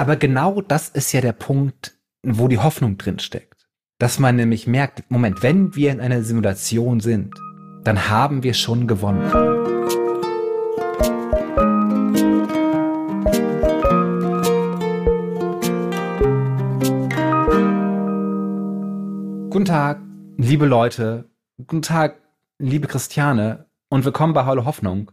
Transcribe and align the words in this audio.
Aber 0.00 0.16
genau 0.16 0.62
das 0.62 0.88
ist 0.88 1.12
ja 1.12 1.20
der 1.20 1.34
Punkt, 1.34 1.94
wo 2.22 2.48
die 2.48 2.56
Hoffnung 2.56 2.96
drin 2.96 3.18
steckt. 3.18 3.68
Dass 3.98 4.18
man 4.18 4.34
nämlich 4.34 4.66
merkt, 4.66 5.10
Moment, 5.10 5.42
wenn 5.42 5.76
wir 5.76 5.92
in 5.92 6.00
einer 6.00 6.22
Simulation 6.22 7.00
sind, 7.00 7.34
dann 7.84 8.08
haben 8.08 8.42
wir 8.42 8.54
schon 8.54 8.86
gewonnen. 8.86 9.30
Guten 19.50 19.66
Tag, 19.66 20.00
liebe 20.38 20.64
Leute. 20.64 21.28
Guten 21.58 21.82
Tag, 21.82 22.22
liebe 22.58 22.86
Christiane. 22.86 23.66
Und 23.90 24.06
willkommen 24.06 24.32
bei 24.32 24.46
Heule 24.46 24.64
Hoffnung, 24.64 25.12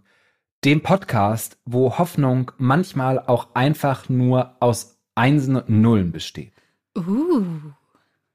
dem 0.64 0.82
Podcast, 0.82 1.58
wo 1.66 1.98
Hoffnung 1.98 2.52
manchmal 2.58 3.20
auch 3.20 3.56
einfach 3.56 4.10
nur 4.10 4.56
aus 4.60 4.98
Einsen 5.16 5.56
und 5.56 5.70
Nullen 5.70 6.12
besteht. 6.12 6.54
Uh. 6.96 7.44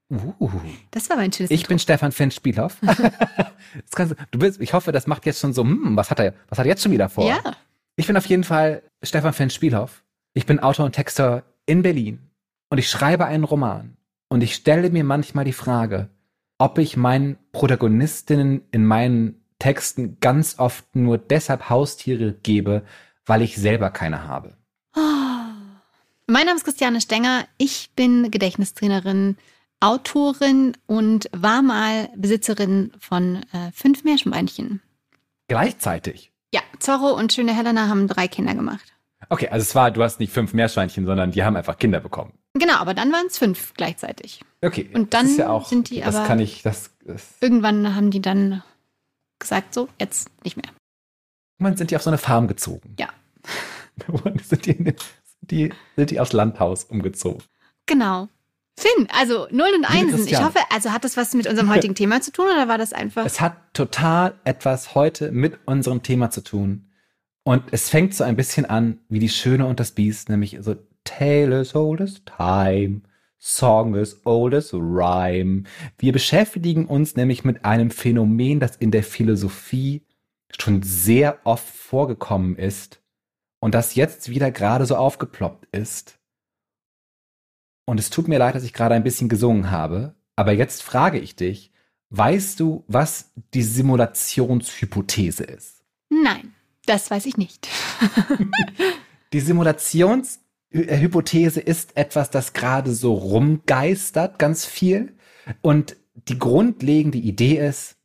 Uh. 0.09 0.51
Das 0.91 1.09
war 1.09 1.17
mein 1.17 1.31
schönes 1.31 1.51
Ich 1.51 1.67
bin 1.67 1.79
Stefan 1.79 2.11
Finn 2.11 2.31
Spielhoff. 2.31 2.77
Du 4.29 4.37
bist, 4.37 4.61
ich 4.61 4.73
hoffe, 4.73 4.91
das 4.91 5.07
macht 5.07 5.25
jetzt 5.25 5.39
schon 5.39 5.51
so, 5.51 5.63
hm, 5.63 5.95
was 5.95 6.11
hat 6.11 6.19
er, 6.19 6.35
was 6.47 6.59
hat 6.59 6.65
er 6.67 6.69
jetzt 6.69 6.83
schon 6.83 6.91
wieder 6.91 7.09
vor? 7.09 7.27
Ja. 7.27 7.39
Ich 7.95 8.05
bin 8.05 8.15
auf 8.15 8.25
jeden 8.27 8.43
Fall 8.43 8.83
Stefan 9.01 9.33
Finn 9.33 9.49
Spielhoff. 9.49 10.03
Ich 10.35 10.45
bin 10.45 10.59
Autor 10.59 10.85
und 10.85 10.91
Texter 10.91 11.43
in 11.65 11.81
Berlin 11.81 12.19
und 12.69 12.77
ich 12.77 12.89
schreibe 12.89 13.25
einen 13.25 13.43
Roman. 13.43 13.97
Und 14.29 14.41
ich 14.41 14.53
stelle 14.53 14.91
mir 14.91 15.03
manchmal 15.03 15.45
die 15.45 15.53
Frage, 15.53 16.09
ob 16.59 16.77
ich 16.77 16.97
meinen 16.97 17.37
Protagonistinnen 17.51 18.61
in 18.71 18.85
meinen 18.85 19.42
Texten 19.63 20.17
ganz 20.19 20.59
oft 20.59 20.93
nur 20.93 21.17
deshalb 21.17 21.69
Haustiere 21.69 22.33
gebe, 22.33 22.83
weil 23.25 23.41
ich 23.41 23.55
selber 23.55 23.91
keine 23.91 24.27
habe. 24.27 24.57
Mein 24.93 26.45
Name 26.45 26.57
ist 26.57 26.65
Christiane 26.65 26.99
Stenger. 26.99 27.45
Ich 27.57 27.91
bin 27.95 28.29
Gedächtnistrainerin, 28.29 29.37
Autorin 29.79 30.75
und 30.85 31.29
war 31.31 31.61
mal 31.61 32.09
Besitzerin 32.17 32.91
von 32.99 33.37
äh, 33.53 33.71
fünf 33.73 34.03
Meerschweinchen. 34.03 34.81
Gleichzeitig. 35.47 36.33
Ja, 36.53 36.59
Zorro 36.79 37.13
und 37.17 37.31
schöne 37.31 37.55
Helena 37.55 37.87
haben 37.87 38.09
drei 38.09 38.27
Kinder 38.27 38.55
gemacht. 38.55 38.91
Okay, 39.29 39.47
also 39.47 39.61
es 39.63 39.73
war, 39.75 39.91
du 39.91 40.03
hast 40.03 40.19
nicht 40.19 40.33
fünf 40.33 40.53
Meerschweinchen, 40.53 41.05
sondern 41.05 41.31
die 41.31 41.41
haben 41.45 41.55
einfach 41.55 41.77
Kinder 41.77 42.01
bekommen. 42.01 42.33
Genau, 42.53 42.75
aber 42.75 42.93
dann 42.93 43.13
waren 43.13 43.27
es 43.27 43.37
fünf 43.37 43.73
gleichzeitig. 43.75 44.41
Okay. 44.61 44.89
Und 44.93 45.13
das 45.13 45.21
dann 45.21 45.29
ist 45.29 45.37
ja 45.37 45.49
auch, 45.49 45.69
sind 45.69 45.89
die 45.89 46.01
das 46.01 46.15
aber- 46.15 46.27
kann 46.27 46.39
ich, 46.39 46.63
das, 46.63 46.91
das 47.05 47.37
Irgendwann 47.39 47.95
haben 47.95 48.11
die 48.11 48.21
dann 48.21 48.61
gesagt, 49.43 49.73
so, 49.73 49.87
jetzt 49.99 50.29
nicht 50.43 50.57
mehr. 50.57 50.69
man 51.57 51.77
sind 51.77 51.91
die 51.91 51.95
auf 51.95 52.01
so 52.01 52.09
eine 52.09 52.17
Farm 52.17 52.47
gezogen. 52.47 52.95
Ja. 52.99 53.09
sind, 54.43 54.65
die, 54.65 54.73
sind, 54.73 55.03
die, 55.41 55.73
sind 55.95 56.11
die 56.11 56.19
aufs 56.19 56.33
Landhaus 56.33 56.85
umgezogen. 56.85 57.43
Genau. 57.85 58.27
Finn, 58.77 59.07
also 59.11 59.47
Nullen 59.51 59.75
und 59.75 59.85
Einsen. 59.85 60.27
Ich 60.27 60.41
hoffe, 60.41 60.59
also 60.71 60.91
hat 60.91 61.03
das 61.03 61.15
was 61.15 61.33
mit 61.35 61.45
unserem 61.45 61.69
heutigen 61.69 61.93
Thema 61.93 62.21
zu 62.21 62.31
tun 62.31 62.45
oder 62.45 62.67
war 62.67 62.77
das 62.77 62.91
einfach? 62.91 63.25
Es 63.25 63.39
hat 63.39 63.55
total 63.73 64.33
etwas 64.45 64.95
heute 64.95 65.31
mit 65.31 65.59
unserem 65.65 66.01
Thema 66.01 66.31
zu 66.31 66.41
tun. 66.41 66.89
Und 67.43 67.63
es 67.71 67.89
fängt 67.89 68.15
so 68.15 68.23
ein 68.23 68.35
bisschen 68.35 68.65
an 68.65 68.99
wie 69.09 69.19
die 69.19 69.29
Schöne 69.29 69.67
und 69.67 69.79
das 69.79 69.91
Biest, 69.91 70.29
nämlich 70.29 70.57
so 70.61 70.75
Tale 71.03 71.59
as 71.59 71.75
old 71.75 72.01
as 72.01 72.21
time, 72.25 73.01
Song 73.45 73.97
as 73.97 74.21
old 74.23 74.53
as 74.53 74.73
rhyme. 74.73 75.63
Wir 75.97 76.13
beschäftigen 76.13 76.85
uns 76.85 77.17
nämlich 77.17 77.43
mit 77.43 77.65
einem 77.65 77.91
Phänomen, 77.91 78.61
das 78.61 78.77
in 78.77 78.89
der 78.89 79.03
Philosophie 79.03 80.01
schon 80.57 80.81
sehr 80.81 81.39
oft 81.43 81.67
vorgekommen 81.67 82.55
ist 82.55 83.01
und 83.59 83.75
das 83.75 83.95
jetzt 83.95 84.29
wieder 84.29 84.49
gerade 84.49 84.85
so 84.85 84.95
aufgeploppt 84.95 85.67
ist. 85.73 86.19
Und 87.85 87.99
es 87.99 88.09
tut 88.09 88.29
mir 88.29 88.39
leid, 88.39 88.55
dass 88.55 88.63
ich 88.63 88.71
gerade 88.71 88.95
ein 88.95 89.03
bisschen 89.03 89.27
gesungen 89.27 89.71
habe, 89.71 90.15
aber 90.37 90.53
jetzt 90.53 90.81
frage 90.81 91.19
ich 91.19 91.35
dich, 91.35 91.73
weißt 92.11 92.61
du, 92.61 92.85
was 92.87 93.33
die 93.53 93.63
Simulationshypothese 93.63 95.43
ist? 95.43 95.83
Nein, 96.09 96.53
das 96.85 97.11
weiß 97.11 97.25
ich 97.25 97.35
nicht. 97.35 97.67
Die 99.33 99.41
Simulationshypothese 100.73 101.59
ist 101.59 101.95
etwas, 101.95 102.29
das 102.29 102.53
gerade 102.53 102.93
so 102.93 103.13
rumgeistert, 103.13 104.39
ganz 104.39 104.65
viel. 104.65 105.13
Und 105.61 105.95
die 106.27 106.39
grundlegende 106.39 107.17
Idee 107.17 107.57
ist, 107.57 107.95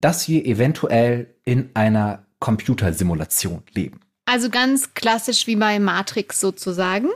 dass 0.00 0.28
wir 0.28 0.44
eventuell 0.46 1.34
in 1.44 1.70
einer 1.74 2.26
Computersimulation 2.38 3.62
leben. 3.72 4.00
Also 4.24 4.50
ganz 4.50 4.94
klassisch 4.94 5.46
wie 5.46 5.56
bei 5.56 5.78
Matrix 5.78 6.40
sozusagen. 6.40 7.08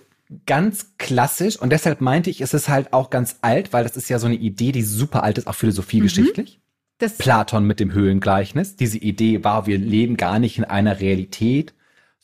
Ganz 0.44 0.94
klassisch 0.98 1.56
und 1.56 1.70
deshalb 1.70 2.00
meinte 2.00 2.30
ich, 2.30 2.40
es 2.40 2.52
ist 2.52 2.68
halt 2.68 2.92
auch 2.92 3.10
ganz 3.10 3.36
alt, 3.42 3.72
weil 3.72 3.84
das 3.84 3.96
ist 3.96 4.08
ja 4.08 4.18
so 4.18 4.26
eine 4.26 4.34
Idee, 4.34 4.72
die 4.72 4.82
super 4.82 5.22
alt 5.22 5.38
ist, 5.38 5.46
auch 5.46 5.54
philosophiegeschichtlich. 5.54 6.60
Das, 6.98 7.18
Platon 7.18 7.64
mit 7.64 7.78
dem 7.78 7.92
Höhlengleichnis. 7.92 8.76
Diese 8.76 8.98
Idee 8.98 9.44
war, 9.44 9.66
wir 9.66 9.78
leben 9.78 10.16
gar 10.16 10.38
nicht 10.38 10.58
in 10.58 10.64
einer 10.64 10.98
Realität, 10.98 11.74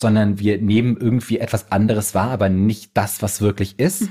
sondern 0.02 0.38
wir 0.38 0.58
nehmen 0.58 0.98
irgendwie 1.00 1.38
etwas 1.38 1.72
anderes 1.72 2.14
wahr, 2.14 2.30
aber 2.30 2.50
nicht 2.50 2.90
das, 2.94 3.22
was 3.22 3.40
wirklich 3.40 3.78
ist. 3.78 4.02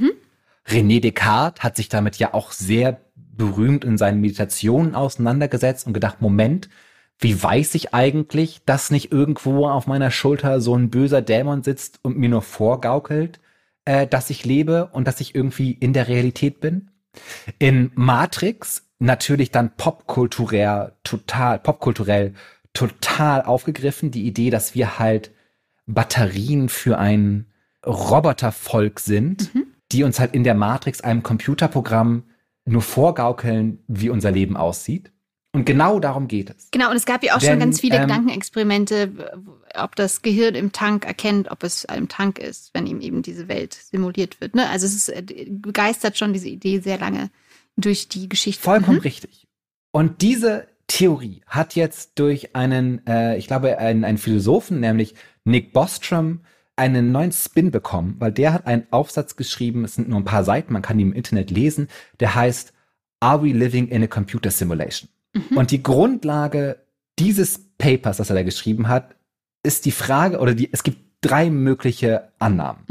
René 0.67 0.99
Descartes 0.99 1.63
hat 1.63 1.75
sich 1.75 1.89
damit 1.89 2.17
ja 2.17 2.33
auch 2.33 2.51
sehr 2.51 3.01
berühmt 3.15 3.83
in 3.83 3.97
seinen 3.97 4.21
Meditationen 4.21 4.95
auseinandergesetzt 4.95 5.85
und 5.85 5.93
gedacht, 5.93 6.21
Moment, 6.21 6.69
wie 7.19 7.41
weiß 7.41 7.75
ich 7.75 7.93
eigentlich, 7.93 8.61
dass 8.65 8.89
nicht 8.89 9.11
irgendwo 9.11 9.67
auf 9.67 9.85
meiner 9.85 10.09
Schulter 10.09 10.59
so 10.59 10.75
ein 10.75 10.89
böser 10.89 11.21
Dämon 11.21 11.61
sitzt 11.61 11.99
und 12.01 12.17
mir 12.17 12.29
nur 12.29 12.41
vorgaukelt, 12.41 13.39
äh, 13.85 14.07
dass 14.07 14.31
ich 14.31 14.43
lebe 14.43 14.87
und 14.87 15.07
dass 15.07 15.21
ich 15.21 15.35
irgendwie 15.35 15.71
in 15.71 15.93
der 15.93 16.07
Realität 16.07 16.59
bin? 16.59 16.89
In 17.59 17.91
Matrix 17.93 18.87
natürlich 18.97 19.51
dann 19.51 19.75
popkulturell 19.75 20.93
total, 21.03 21.59
popkulturell 21.59 22.33
total 22.73 23.43
aufgegriffen, 23.43 24.11
die 24.11 24.25
Idee, 24.25 24.49
dass 24.49 24.75
wir 24.75 24.97
halt 24.97 25.31
Batterien 25.85 26.69
für 26.69 26.97
ein 26.97 27.47
Robotervolk 27.85 28.99
sind, 28.99 29.51
die 29.91 30.03
uns 30.03 30.19
halt 30.19 30.33
in 30.33 30.43
der 30.43 30.53
Matrix 30.53 31.01
einem 31.01 31.23
Computerprogramm 31.23 32.23
nur 32.65 32.81
vorgaukeln, 32.81 33.83
wie 33.87 34.09
unser 34.09 34.31
Leben 34.31 34.55
aussieht. 34.55 35.11
Und 35.53 35.65
genau 35.65 35.99
darum 35.99 36.29
geht 36.29 36.49
es. 36.49 36.69
genau, 36.71 36.89
und 36.89 36.95
es 36.95 37.05
gab 37.05 37.23
ja 37.23 37.35
auch 37.35 37.41
schon 37.41 37.49
Denn, 37.49 37.59
ganz 37.59 37.81
viele 37.81 37.97
ähm, 37.97 38.03
Gedankenexperimente, 38.03 39.57
ob 39.75 39.95
das 39.97 40.21
Gehirn 40.21 40.55
im 40.55 40.71
Tank 40.71 41.05
erkennt, 41.05 41.51
ob 41.51 41.63
es 41.63 41.83
im 41.83 42.07
Tank 42.07 42.39
ist, 42.39 42.73
wenn 42.73 42.87
ihm 42.87 43.01
eben 43.01 43.21
diese 43.21 43.49
Welt 43.49 43.73
simuliert 43.73 44.39
wird. 44.39 44.55
Ne? 44.55 44.69
Also 44.69 44.85
es 44.85 44.95
ist, 44.95 45.09
äh, 45.09 45.47
begeistert 45.49 46.17
schon 46.17 46.31
diese 46.31 46.47
Idee 46.47 46.79
sehr 46.79 46.97
lange 46.97 47.31
durch 47.75 48.07
die 48.07 48.29
Geschichte. 48.29 48.61
Vollkommen 48.63 48.97
Mhm. 48.97 49.03
richtig. 49.03 49.47
Und 49.91 50.21
diese 50.21 50.67
Theorie 50.87 51.41
hat 51.47 51.75
jetzt 51.75 52.11
durch 52.15 52.55
einen, 52.55 53.05
äh, 53.05 53.37
ich 53.37 53.47
glaube, 53.47 53.77
einen, 53.77 54.05
einen 54.05 54.17
Philosophen, 54.17 54.79
nämlich 54.79 55.15
Nick 55.43 55.73
Bostrom, 55.73 56.41
einen 56.75 57.11
neuen 57.11 57.31
Spin 57.31 57.71
bekommen, 57.71 58.15
weil 58.19 58.31
der 58.31 58.53
hat 58.53 58.65
einen 58.65 58.87
Aufsatz 58.91 59.35
geschrieben, 59.35 59.83
es 59.83 59.95
sind 59.95 60.09
nur 60.09 60.19
ein 60.19 60.25
paar 60.25 60.43
Seiten, 60.43 60.73
man 60.73 60.81
kann 60.81 60.99
ihn 60.99 61.09
im 61.09 61.13
Internet 61.13 61.51
lesen, 61.51 61.87
der 62.19 62.33
heißt 62.35 62.73
Are 63.19 63.43
we 63.43 63.49
living 63.49 63.87
in 63.89 64.03
a 64.03 64.07
computer 64.07 64.49
simulation? 64.49 65.09
Und 65.55 65.71
die 65.71 65.83
Grundlage 65.83 66.77
dieses 67.19 67.59
Papers, 67.77 68.17
das 68.17 68.29
er 68.29 68.35
da 68.35 68.43
geschrieben 68.43 68.87
hat, 68.87 69.15
ist 69.63 69.85
die 69.85 69.91
Frage, 69.91 70.39
oder 70.39 70.55
die, 70.55 70.73
es 70.73 70.83
gibt 70.83 70.99
drei 71.21 71.49
mögliche 71.49 72.29
Annahmen. 72.39 72.85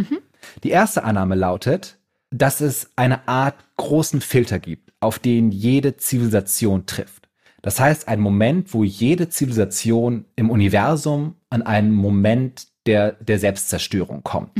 Die 0.62 0.70
erste 0.70 1.04
Annahme 1.04 1.34
lautet, 1.34 1.98
dass 2.30 2.60
es 2.60 2.90
eine 2.96 3.26
Art 3.28 3.56
großen 3.76 4.20
Filter 4.20 4.58
gibt, 4.58 4.92
auf 5.00 5.18
den 5.18 5.50
jede 5.50 5.96
Zivilisation 5.96 6.86
trifft. 6.86 7.19
Das 7.62 7.78
heißt, 7.78 8.08
ein 8.08 8.20
Moment, 8.20 8.72
wo 8.72 8.84
jede 8.84 9.28
Zivilisation 9.28 10.24
im 10.36 10.50
Universum 10.50 11.36
an 11.50 11.62
einen 11.62 11.92
Moment 11.92 12.68
der, 12.86 13.12
der 13.12 13.38
Selbstzerstörung 13.38 14.22
kommt. 14.22 14.56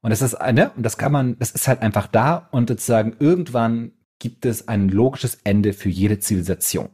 Und 0.00 0.10
das 0.10 0.22
ist 0.22 0.34
eine, 0.34 0.70
und 0.70 0.82
das 0.84 0.98
kann 0.98 1.12
man, 1.12 1.38
das 1.38 1.50
ist 1.50 1.66
halt 1.68 1.82
einfach 1.82 2.06
da 2.06 2.48
und 2.52 2.68
sozusagen 2.68 3.16
irgendwann 3.18 3.92
gibt 4.18 4.46
es 4.46 4.68
ein 4.68 4.88
logisches 4.88 5.38
Ende 5.44 5.72
für 5.72 5.88
jede 5.88 6.18
Zivilisation. 6.18 6.90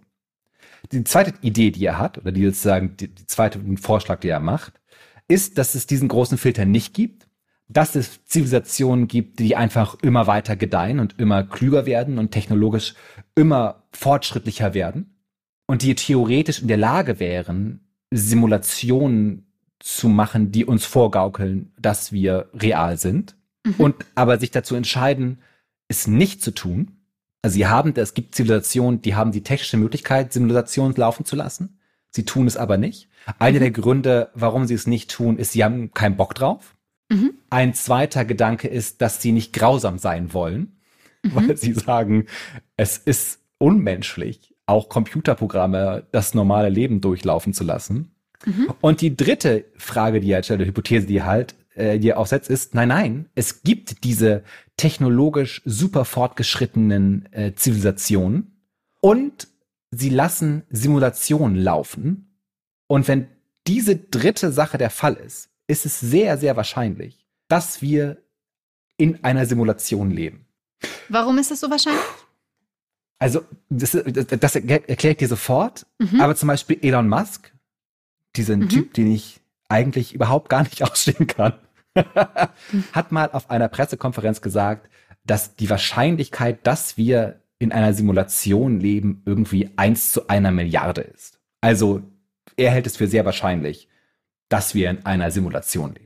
Die 0.93 1.05
zweite 1.05 1.33
Idee, 1.41 1.71
die 1.71 1.85
er 1.85 1.99
hat, 1.99 2.19
oder 2.19 2.31
die 2.31 2.45
sozusagen 2.45 2.97
die, 2.97 3.09
die 3.09 3.27
zweite 3.27 3.61
Vorschlag, 3.81 4.21
die 4.21 4.29
er 4.29 4.41
macht, 4.41 4.75
ist, 5.29 5.59
dass 5.59 5.75
es 5.75 5.87
diesen 5.87 6.09
großen 6.09 6.39
Filter 6.39 6.67
nicht 6.67 6.95
gibt, 6.95 7.27
dass 7.69 7.97
es 7.97 8.25
Zivilisationen 8.27 9.09
gibt, 9.09 9.39
die 9.39 9.57
einfach 9.57 9.97
immer 10.03 10.27
weiter 10.27 10.55
gedeihen 10.55 11.01
und 11.01 11.19
immer 11.19 11.43
klüger 11.43 11.87
werden 11.87 12.19
und 12.19 12.31
technologisch 12.31 12.95
immer 13.35 13.85
fortschrittlicher 13.93 14.75
werden 14.75 15.14
und 15.67 15.83
die 15.83 15.95
theoretisch 15.95 16.61
in 16.61 16.69
der 16.69 16.77
Lage 16.77 17.19
wären, 17.19 17.81
Simulationen 18.11 19.47
zu 19.81 20.09
machen, 20.09 20.53
die 20.53 20.65
uns 20.65 20.85
vorgaukeln, 20.85 21.73
dass 21.79 22.13
wir 22.13 22.49
real 22.55 22.97
sind 22.97 23.37
und 23.79 23.97
aber 24.15 24.39
sich 24.39 24.51
dazu 24.51 24.75
entscheiden, 24.75 25.39
es 25.89 26.07
nicht 26.07 26.43
zu 26.43 26.53
tun. 26.53 26.99
Also 27.43 27.55
sie 27.55 27.67
haben, 27.67 27.93
es 27.97 28.15
gibt 28.15 28.35
Zivilisationen, 28.35 29.03
die 29.03 29.15
haben 29.15 29.33
die 29.33 29.43
technische 29.43 29.77
Möglichkeit, 29.77 30.33
Simulationen 30.33 30.97
laufen 30.97 31.25
zu 31.25 31.37
lassen. 31.37 31.79
Sie 32.11 32.25
tun 32.25 32.47
es 32.47 32.57
aber 32.57 32.79
nicht. 32.79 33.09
Einer 33.39 33.59
der 33.59 33.71
Gründe, 33.71 34.31
warum 34.35 34.67
sie 34.67 34.75
es 34.75 34.87
nicht 34.87 35.11
tun, 35.11 35.37
ist, 35.37 35.53
sie 35.53 35.65
haben 35.65 35.93
keinen 35.93 36.17
Bock 36.17 36.35
drauf. 36.35 36.77
Mhm. 37.11 37.35
Ein 37.51 37.75
zweiter 37.75 38.25
Gedanke 38.25 38.69
ist, 38.69 39.03
dass 39.03 39.21
sie 39.21 39.33
nicht 39.33 39.53
grausam 39.53 39.99
sein 39.99 40.33
wollen, 40.33 40.79
mhm. 41.23 41.35
weil 41.35 41.57
sie 41.57 41.73
sagen, 41.73 42.27
es 42.77 42.99
ist 42.99 43.41
unmenschlich, 43.59 44.54
auch 44.67 44.89
Computerprogramme 44.89 46.07
das 46.13 46.35
normale 46.35 46.69
Leben 46.69 47.01
durchlaufen 47.01 47.53
zu 47.53 47.65
lassen. 47.65 48.15
Mhm. 48.45 48.73
Und 48.81 49.01
die 49.01 49.17
dritte 49.17 49.65
Frage, 49.77 50.21
die 50.21 50.31
er 50.31 50.43
stellt, 50.43 50.61
Hypothese, 50.61 51.07
die 51.07 51.23
halt, 51.23 51.55
äh, 51.75 51.99
die 51.99 52.15
aufsetzt, 52.15 52.51
ist, 52.51 52.75
nein, 52.75 52.89
nein, 52.89 53.27
es 53.35 53.63
gibt 53.63 54.05
diese 54.05 54.43
technologisch 54.77 55.63
super 55.65 56.05
fortgeschrittenen 56.05 57.29
äh, 57.33 57.55
Zivilisationen 57.55 58.53
und 59.01 59.49
sie 59.91 60.11
lassen 60.11 60.63
Simulationen 60.71 61.57
laufen. 61.57 62.39
Und 62.87 63.09
wenn 63.09 63.29
diese 63.67 63.97
dritte 63.97 64.53
Sache 64.53 64.79
der 64.79 64.91
Fall 64.91 65.15
ist, 65.15 65.51
ist 65.67 65.87
es 65.87 66.01
sehr, 66.01 66.37
sehr 66.37 66.57
wahrscheinlich, 66.57 67.25
dass 67.49 67.81
wir 67.81 68.19
in 68.97 69.25
einer 69.25 69.47
Simulation 69.47 70.11
leben. 70.11 70.47
Warum 71.09 71.39
ist 71.39 71.51
das 71.51 71.61
so 71.61 71.71
wahrscheinlich? 71.71 72.03
Also, 73.25 73.43
das, 73.71 73.93
das 73.93 74.55
erkläre 74.55 75.13
ich 75.13 75.17
dir 75.17 75.29
sofort. 75.29 75.87
Mhm. 75.99 76.21
Aber 76.21 76.37
zum 76.37 76.47
Beispiel 76.47 76.79
Elon 76.83 77.09
Musk, 77.09 77.55
diesen 78.37 78.61
mhm. 78.61 78.69
Typ, 78.69 78.93
den 78.93 79.11
ich 79.11 79.41
eigentlich 79.71 80.15
überhaupt 80.15 80.51
gar 80.51 80.63
nicht 80.63 80.83
ausstehen 80.91 81.27
kann, 81.27 81.55
hat 82.93 83.13
mal 83.13 83.31
auf 83.33 83.49
einer 83.49 83.69
Pressekonferenz 83.69 84.43
gesagt, 84.43 84.91
dass 85.25 85.57
die 85.57 85.71
Wahrscheinlichkeit, 85.71 86.67
dass 86.67 86.99
wir 86.99 87.41
in 87.59 87.73
einer 87.73 87.95
Simulation 87.95 88.79
leben, 88.79 89.23
irgendwie 89.25 89.71
eins 89.77 90.13
zu 90.13 90.29
einer 90.29 90.51
Milliarde 90.51 91.01
ist. 91.01 91.41
Also 91.63 92.03
er 92.59 92.73
hält 92.73 92.87
es 92.87 92.99
für 92.99 93.07
sehr 93.07 93.25
wahrscheinlich, 93.25 93.89
dass 94.51 94.75
wir 94.75 94.91
in 94.91 95.07
einer 95.07 95.31
Simulation 95.31 95.95
leben. 95.95 96.04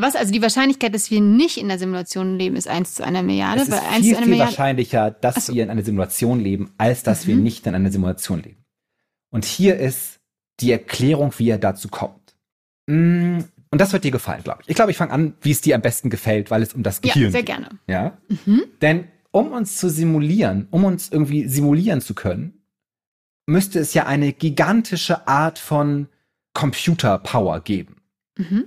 Was? 0.00 0.16
Also 0.16 0.32
die 0.32 0.42
Wahrscheinlichkeit, 0.42 0.94
dass 0.94 1.10
wir 1.10 1.20
nicht 1.20 1.58
in 1.58 1.68
der 1.68 1.78
Simulation 1.78 2.38
leben, 2.38 2.56
ist 2.56 2.68
eins 2.68 2.94
zu 2.94 3.04
einer 3.04 3.22
Milliarde? 3.22 3.62
Es 3.62 3.68
ist 3.68 3.78
viel, 3.78 4.16
viel 4.16 4.26
Milliarde? 4.26 4.50
wahrscheinlicher, 4.50 5.10
dass 5.10 5.46
so. 5.46 5.54
wir 5.54 5.62
in 5.62 5.70
einer 5.70 5.82
Simulation 5.82 6.40
leben, 6.40 6.72
als 6.78 7.02
dass 7.02 7.24
mhm. 7.24 7.28
wir 7.28 7.36
nicht 7.36 7.66
in 7.66 7.74
einer 7.74 7.90
Simulation 7.90 8.42
leben. 8.42 8.64
Und 9.30 9.44
hier 9.44 9.78
ist 9.78 10.20
die 10.60 10.72
Erklärung, 10.72 11.32
wie 11.38 11.50
er 11.50 11.58
dazu 11.58 11.88
kommt. 11.88 12.34
Mm, 12.86 13.38
und 13.70 13.80
das 13.80 13.92
wird 13.92 14.04
dir 14.04 14.10
gefallen, 14.10 14.42
glaube 14.42 14.60
ich. 14.62 14.68
Ich 14.68 14.74
glaube, 14.74 14.90
ich 14.90 14.96
fange 14.96 15.12
an, 15.12 15.34
wie 15.40 15.52
es 15.52 15.60
dir 15.60 15.76
am 15.76 15.82
besten 15.82 16.10
gefällt, 16.10 16.50
weil 16.50 16.62
es 16.62 16.74
um 16.74 16.82
das 16.82 17.00
Gehirn 17.00 17.14
geht. 17.14 17.24
Ja, 17.24 17.30
sehr 17.30 17.42
gerne. 17.42 17.68
Ja? 17.86 18.18
Mhm. 18.28 18.64
Denn 18.82 19.04
um 19.30 19.52
uns 19.52 19.76
zu 19.76 19.88
simulieren, 19.88 20.66
um 20.70 20.84
uns 20.84 21.08
irgendwie 21.10 21.46
simulieren 21.46 22.00
zu 22.00 22.14
können, 22.14 22.64
müsste 23.46 23.78
es 23.78 23.94
ja 23.94 24.06
eine 24.06 24.32
gigantische 24.32 25.28
Art 25.28 25.58
von 25.58 26.08
Computer-Power 26.54 27.60
geben. 27.60 27.96
Mhm. 28.36 28.66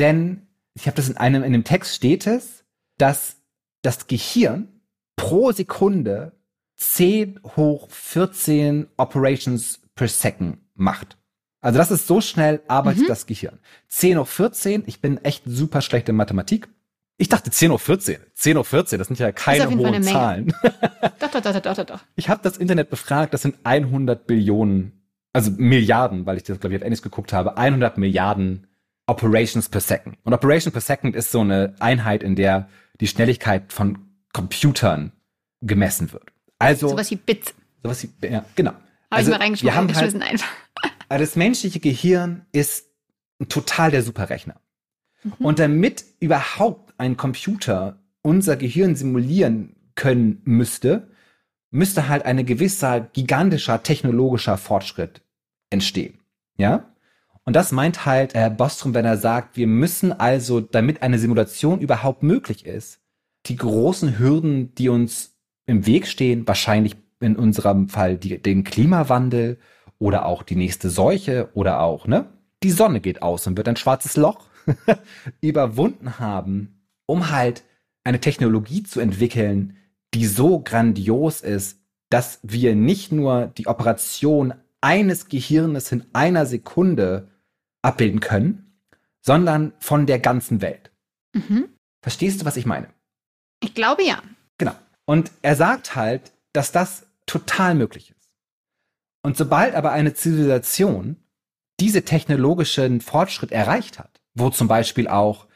Denn, 0.00 0.46
ich 0.74 0.86
habe 0.86 0.96
das 0.96 1.08
in 1.08 1.16
einem, 1.16 1.44
in 1.44 1.52
dem 1.52 1.64
Text 1.64 1.94
steht 1.94 2.26
es, 2.26 2.64
dass 2.98 3.36
das 3.82 4.06
Gehirn 4.06 4.68
pro 5.14 5.52
Sekunde 5.52 6.32
10 6.76 7.40
hoch 7.56 7.90
14 7.90 8.88
Operations 8.96 9.80
per 9.94 10.08
Second 10.08 10.58
macht. 10.74 11.18
Also 11.60 11.78
das 11.78 11.90
ist 11.90 12.06
so 12.06 12.22
schnell 12.22 12.62
arbeitet 12.68 13.02
mhm. 13.02 13.08
das 13.08 13.26
Gehirn. 13.26 13.58
10 13.88 14.18
hoch 14.18 14.26
14, 14.26 14.84
ich 14.86 15.02
bin 15.02 15.22
echt 15.22 15.42
super 15.44 15.82
schlecht 15.82 16.08
in 16.08 16.16
Mathematik. 16.16 16.68
Ich 17.18 17.28
dachte 17.28 17.50
10.14 17.50 17.70
Uhr. 17.70 17.76
10.14 18.34 18.92
Uhr, 18.92 18.98
das 18.98 19.06
sind 19.08 19.18
ja 19.18 19.30
keine 19.30 19.68
hohen 19.68 20.02
Zahlen. 20.02 20.54
doch, 21.18 21.30
doch, 21.30 21.42
doch, 21.42 21.60
doch, 21.60 21.76
doch, 21.76 21.84
doch. 21.84 22.00
Ich 22.16 22.30
habe 22.30 22.40
das 22.42 22.56
Internet 22.56 22.88
befragt, 22.88 23.34
das 23.34 23.42
sind 23.42 23.56
100 23.64 24.26
Billionen, 24.26 25.04
also 25.34 25.50
Milliarden, 25.50 26.24
weil 26.24 26.38
ich 26.38 26.44
das, 26.44 26.58
glaube 26.58 26.74
ich, 26.74 26.80
auf 26.80 26.84
Englisch 26.84 27.02
geguckt 27.02 27.34
habe, 27.34 27.58
100 27.58 27.98
Milliarden 27.98 28.66
Operations 29.06 29.68
per 29.68 29.80
Second. 29.80 30.16
Und 30.24 30.32
Operation 30.32 30.72
per 30.72 30.80
Second 30.80 31.16
ist 31.16 31.32
so 31.32 31.40
eine 31.40 31.74
Einheit, 31.80 32.22
in 32.22 32.36
der 32.36 32.68
die 33.00 33.06
Schnelligkeit 33.06 33.72
von 33.72 33.98
Computern 34.32 35.12
gemessen 35.60 36.12
wird. 36.12 36.24
Also 36.58 36.88
sowas 36.88 37.10
wie 37.10 37.16
Bits. 37.16 37.54
Sowas 37.82 38.02
wie, 38.02 38.26
ja, 38.26 38.44
genau. 38.54 38.72
Habe 38.72 38.82
also, 39.10 39.30
ich 39.30 39.38
mal 39.38 39.42
reingeschmissen, 39.42 39.74
wir 39.74 39.76
haben 39.76 39.94
halt, 39.94 40.22
einfach. 40.22 40.48
Das 41.08 41.34
menschliche 41.34 41.80
Gehirn 41.80 42.46
ist 42.52 42.86
total 43.48 43.90
der 43.90 44.02
Superrechner. 44.02 44.60
Mhm. 45.24 45.32
Und 45.44 45.58
damit 45.58 46.04
überhaupt 46.20 46.94
ein 46.98 47.16
Computer 47.16 47.98
unser 48.22 48.56
Gehirn 48.56 48.94
simulieren 48.94 49.74
können 49.96 50.40
müsste, 50.44 51.10
müsste 51.70 52.08
halt 52.08 52.24
eine 52.24 52.44
gewisser 52.44 53.00
gigantischer 53.00 53.82
technologischer 53.82 54.56
Fortschritt 54.56 55.22
entstehen. 55.70 56.20
Ja? 56.56 56.92
Und 57.50 57.54
das 57.54 57.72
meint 57.72 58.06
halt 58.06 58.34
Herr 58.34 58.48
Bostrom, 58.48 58.94
wenn 58.94 59.04
er 59.04 59.16
sagt, 59.16 59.56
wir 59.56 59.66
müssen 59.66 60.12
also, 60.12 60.60
damit 60.60 61.02
eine 61.02 61.18
Simulation 61.18 61.80
überhaupt 61.80 62.22
möglich 62.22 62.64
ist, 62.64 63.00
die 63.46 63.56
großen 63.56 64.20
Hürden, 64.20 64.72
die 64.76 64.88
uns 64.88 65.36
im 65.66 65.84
Weg 65.84 66.06
stehen, 66.06 66.46
wahrscheinlich 66.46 66.94
in 67.18 67.34
unserem 67.34 67.88
Fall 67.88 68.16
die, 68.18 68.40
den 68.40 68.62
Klimawandel 68.62 69.58
oder 69.98 70.26
auch 70.26 70.44
die 70.44 70.54
nächste 70.54 70.90
Seuche 70.90 71.48
oder 71.54 71.80
auch, 71.80 72.06
ne? 72.06 72.26
Die 72.62 72.70
Sonne 72.70 73.00
geht 73.00 73.20
aus 73.20 73.48
und 73.48 73.56
wird 73.56 73.66
ein 73.66 73.74
schwarzes 73.74 74.16
Loch 74.16 74.46
überwunden 75.40 76.20
haben, 76.20 76.84
um 77.06 77.32
halt 77.32 77.64
eine 78.04 78.20
Technologie 78.20 78.84
zu 78.84 79.00
entwickeln, 79.00 79.76
die 80.14 80.26
so 80.26 80.60
grandios 80.60 81.40
ist, 81.40 81.80
dass 82.10 82.38
wir 82.44 82.76
nicht 82.76 83.10
nur 83.10 83.48
die 83.48 83.66
Operation 83.66 84.54
eines 84.80 85.28
Gehirnes 85.28 85.90
in 85.90 86.04
einer 86.12 86.46
Sekunde 86.46 87.26
abbilden 87.82 88.20
können, 88.20 88.80
sondern 89.20 89.72
von 89.78 90.06
der 90.06 90.18
ganzen 90.18 90.60
Welt. 90.60 90.90
Mhm. 91.32 91.68
Verstehst 92.02 92.40
du, 92.40 92.46
was 92.46 92.56
ich 92.56 92.66
meine? 92.66 92.88
Ich 93.62 93.74
glaube 93.74 94.02
ja. 94.02 94.22
Genau. 94.58 94.74
Und 95.04 95.30
er 95.42 95.56
sagt 95.56 95.94
halt, 95.94 96.32
dass 96.52 96.72
das 96.72 97.06
total 97.26 97.74
möglich 97.74 98.10
ist. 98.10 98.34
Und 99.22 99.36
sobald 99.36 99.74
aber 99.74 99.92
eine 99.92 100.14
Zivilisation 100.14 101.16
diese 101.78 102.04
technologischen 102.04 103.00
Fortschritt 103.00 103.52
erreicht 103.52 103.98
hat, 103.98 104.20
wo 104.34 104.50
zum 104.50 104.68
Beispiel 104.68 105.08
auch 105.08 105.46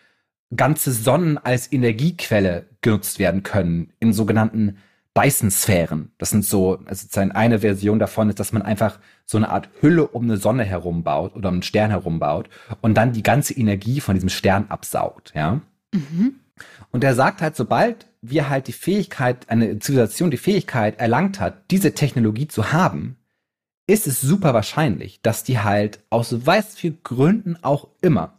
ganze 0.55 0.93
Sonnen 0.93 1.39
als 1.39 1.73
Energiequelle 1.73 2.69
genutzt 2.81 3.19
werden 3.19 3.43
können 3.43 3.93
in 4.01 4.13
sogenannten 4.13 4.79
Dyson-Sphären. 5.17 6.13
Das 6.19 6.31
sind 6.31 6.45
so, 6.45 6.81
also 6.87 7.21
eine 7.21 7.61
Version 7.61 7.99
davon 7.99 8.29
ist, 8.29 8.41
dass 8.41 8.53
man 8.53 8.63
einfach 8.63 8.99
so 9.25 9.39
eine 9.39 9.49
Art 9.49 9.69
Hülle 9.81 10.09
um 10.09 10.25
eine 10.25 10.37
Sonne 10.37 10.65
herum 10.65 11.05
baut 11.05 11.37
oder 11.37 11.49
um 11.49 11.57
einen 11.57 11.63
Stern 11.63 11.91
herum 11.91 12.19
baut 12.19 12.49
und 12.81 12.95
dann 12.95 13.13
die 13.13 13.23
ganze 13.23 13.55
Energie 13.55 14.01
von 14.01 14.15
diesem 14.15 14.29
Stern 14.29 14.67
absaugt, 14.69 15.33
ja. 15.35 15.61
Mhm. 15.93 16.37
Und 16.91 17.05
er 17.05 17.15
sagt 17.15 17.43
halt, 17.43 17.57
sobald 17.57 18.07
wir 18.23 18.49
halt 18.49 18.69
die 18.69 18.73
Fähigkeit, 18.73 19.49
eine 19.51 19.79
Zivilisation 19.79 20.31
die 20.31 20.37
Fähigkeit 20.37 20.99
erlangt 20.99 21.41
hat, 21.41 21.71
diese 21.71 21.95
Technologie 21.95 22.49
zu 22.49 22.73
haben, 22.73 23.17
ist 23.87 24.07
es 24.07 24.21
super 24.21 24.55
wahrscheinlich, 24.55 25.21
dass 25.21 25.45
die 25.45 25.59
halt 25.59 26.01
aus 26.11 26.47
weiß 26.47 26.75
viel 26.75 26.97
Gründen 27.03 27.59
auch 27.63 27.89
immer 28.01 28.39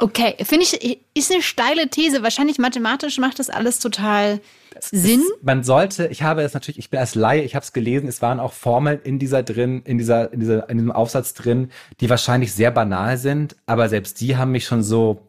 Okay, 0.00 0.34
finde 0.42 0.64
ich, 0.64 1.00
ist 1.14 1.30
eine 1.30 1.42
steile 1.42 1.88
These. 1.88 2.22
Wahrscheinlich 2.22 2.58
mathematisch 2.58 3.18
macht 3.18 3.38
das 3.38 3.50
alles 3.50 3.78
total 3.78 4.40
Sinn. 4.80 5.20
Es, 5.20 5.42
man 5.42 5.62
sollte, 5.62 6.06
ich 6.06 6.22
habe 6.22 6.42
es 6.42 6.54
natürlich, 6.54 6.78
ich 6.78 6.90
bin 6.90 7.00
als 7.00 7.14
Laie, 7.14 7.42
ich 7.42 7.54
habe 7.54 7.64
es 7.64 7.72
gelesen, 7.72 8.08
es 8.08 8.22
waren 8.22 8.40
auch 8.40 8.52
Formeln 8.52 9.00
in 9.02 9.18
dieser 9.18 9.42
drin, 9.42 9.82
in 9.84 9.98
dieser, 9.98 10.32
in 10.32 10.40
dieser, 10.40 10.68
in 10.70 10.78
diesem 10.78 10.92
Aufsatz 10.92 11.34
drin, 11.34 11.70
die 12.00 12.08
wahrscheinlich 12.08 12.54
sehr 12.54 12.70
banal 12.70 13.18
sind, 13.18 13.56
aber 13.66 13.88
selbst 13.88 14.20
die 14.20 14.36
haben 14.36 14.52
mich 14.52 14.64
schon 14.64 14.82
so, 14.82 15.20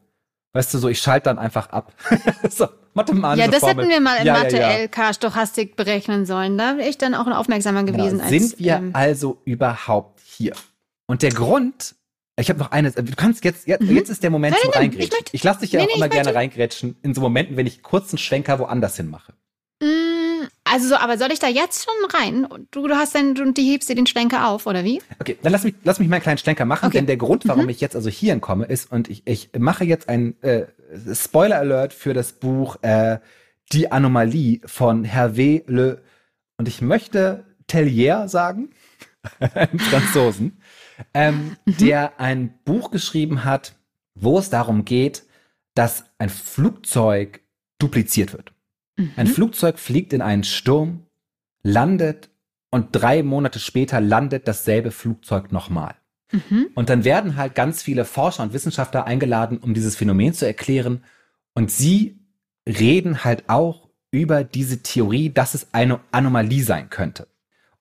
weißt 0.53 0.73
du, 0.73 0.77
so, 0.77 0.87
ich 0.87 0.99
schalte 0.99 1.25
dann 1.25 1.39
einfach 1.39 1.69
ab. 1.69 1.93
so, 2.49 2.67
mathematische 2.93 3.45
Ja, 3.45 3.51
das 3.51 3.59
Formel. 3.59 3.85
hätten 3.85 3.89
wir 3.89 3.99
mal 4.01 4.17
in 4.17 4.27
Ja, 4.27 4.37
ja, 4.37 4.43
Mathe 4.43 4.57
ja. 4.57 4.77
LK 4.83 5.15
Stochastik 5.15 5.75
berechnen 5.75 6.25
sollen. 6.25 6.57
Da 6.57 6.77
wäre 6.77 6.87
ich 6.87 6.97
dann 6.97 7.13
auch 7.15 7.27
aufmerksamer 7.27 7.83
gewesen. 7.83 8.19
Genau. 8.19 8.23
als, 8.23 8.29
Sind 8.31 8.59
wir 8.59 8.75
ähm, 8.75 8.91
also 8.93 9.41
überhaupt 9.43 10.21
hier? 10.23 10.53
Und 11.07 11.23
der 11.23 11.31
Grund, 11.31 11.95
ich 12.39 12.49
habe 12.49 12.59
noch 12.59 12.71
eine, 12.71 12.91
du 12.91 13.15
kannst 13.15 13.43
jetzt, 13.43 13.67
jetzt, 13.67 13.83
Mhm. 13.83 13.95
jetzt 13.95 14.09
ist 14.09 14.23
der 14.23 14.29
Moment 14.29 14.53
Nein, 14.53 14.61
zum 14.63 14.71
nein, 14.71 14.79
Reingrätschen. 14.81 15.19
ich 15.27 15.33
Ich, 15.33 15.43
lasse 15.43 15.59
dich 15.61 15.71
ja 15.73 15.79
Nee, 15.81 15.85
auch 15.85 15.89
nee, 15.89 15.95
immer 15.97 16.09
gerne 16.09 16.33
reingrätschen 16.33 16.95
in 17.03 17.13
so 17.13 17.21
Momenten, 17.21 17.57
wenn 17.57 17.67
ich 17.67 17.83
kurz 17.83 18.11
einen 18.11 18.17
Schwenker 18.19 18.57
woanders 18.59 18.95
hin 18.97 19.09
mache. 19.09 19.33
Mm, 19.81 20.47
Also, 20.63 20.89
so, 20.89 20.95
aber 20.95 21.17
soll 21.17 21.31
ich 21.31 21.39
da 21.39 21.47
jetzt 21.47 21.85
schon 21.85 22.19
rein? 22.19 22.47
Du, 22.71 22.87
du 22.87 22.95
hast 22.95 23.13
dann, 23.15 23.37
und 23.39 23.57
die 23.57 23.69
hebst 23.71 23.89
dir 23.89 23.95
den 23.95 24.07
Schlenker 24.07 24.47
auf, 24.47 24.65
oder 24.65 24.83
wie? 24.83 25.01
Okay, 25.19 25.37
dann 25.43 25.51
lass 25.51 25.63
mich, 25.63 25.75
lass 25.83 25.99
mich 25.99 26.07
mal 26.07 26.15
einen 26.15 26.23
kleinen 26.23 26.37
Schlenker 26.37 26.65
machen, 26.65 26.87
Okay. 26.87 26.97
denn 26.97 27.05
der 27.07 27.17
Grund, 27.17 27.47
warum 27.47 27.63
Mhm. 27.63 27.69
ich 27.69 27.81
jetzt 27.81 27.95
also 27.95 28.09
hier 28.09 28.31
hinkomme, 28.33 28.65
ist, 28.65 28.91
und 28.91 29.09
ich, 29.09 29.23
ich 29.27 29.49
mache 29.57 29.83
jetzt 29.83 30.07
ein 30.09 30.41
äh, 30.41 30.65
Spoiler-Alert 31.13 31.93
für 31.93 32.13
das 32.13 32.33
Buch 32.33 32.77
äh, 32.81 33.19
Die 33.71 33.91
Anomalie 33.91 34.61
von 34.65 35.05
Hervé 35.05 35.63
Le, 35.67 36.01
und 36.57 36.67
ich 36.67 36.81
möchte 36.81 37.45
Tellier 37.67 38.27
sagen, 38.27 38.69
einen 39.39 39.79
Franzosen, 39.79 40.60
ähm, 41.13 41.57
der 41.65 42.19
ein 42.19 42.53
Buch 42.65 42.91
geschrieben 42.91 43.43
hat, 43.43 43.75
wo 44.15 44.37
es 44.39 44.49
darum 44.49 44.85
geht, 44.85 45.23
dass 45.73 46.05
ein 46.17 46.29
Flugzeug 46.29 47.41
dupliziert 47.79 48.33
wird. 48.33 48.53
Ein 49.15 49.27
Mhm. 49.27 49.31
Flugzeug 49.31 49.79
fliegt 49.79 50.13
in 50.13 50.21
einen 50.21 50.43
Sturm, 50.43 51.05
landet 51.63 52.29
und 52.69 52.89
drei 52.91 53.23
Monate 53.23 53.59
später 53.59 53.99
landet 54.01 54.47
dasselbe 54.47 54.91
Flugzeug 54.91 55.51
nochmal. 55.51 55.95
Mhm. 56.31 56.69
Und 56.75 56.89
dann 56.89 57.03
werden 57.03 57.35
halt 57.35 57.55
ganz 57.55 57.81
viele 57.81 58.05
Forscher 58.05 58.43
und 58.43 58.53
Wissenschaftler 58.53 59.05
eingeladen, 59.05 59.57
um 59.57 59.73
dieses 59.73 59.95
Phänomen 59.95 60.33
zu 60.33 60.45
erklären. 60.45 61.03
Und 61.53 61.71
sie 61.71 62.19
reden 62.67 63.23
halt 63.23 63.49
auch 63.49 63.89
über 64.11 64.43
diese 64.43 64.83
Theorie, 64.83 65.29
dass 65.29 65.53
es 65.53 65.73
eine 65.73 65.99
Anomalie 66.11 66.63
sein 66.63 66.89
könnte. 66.89 67.27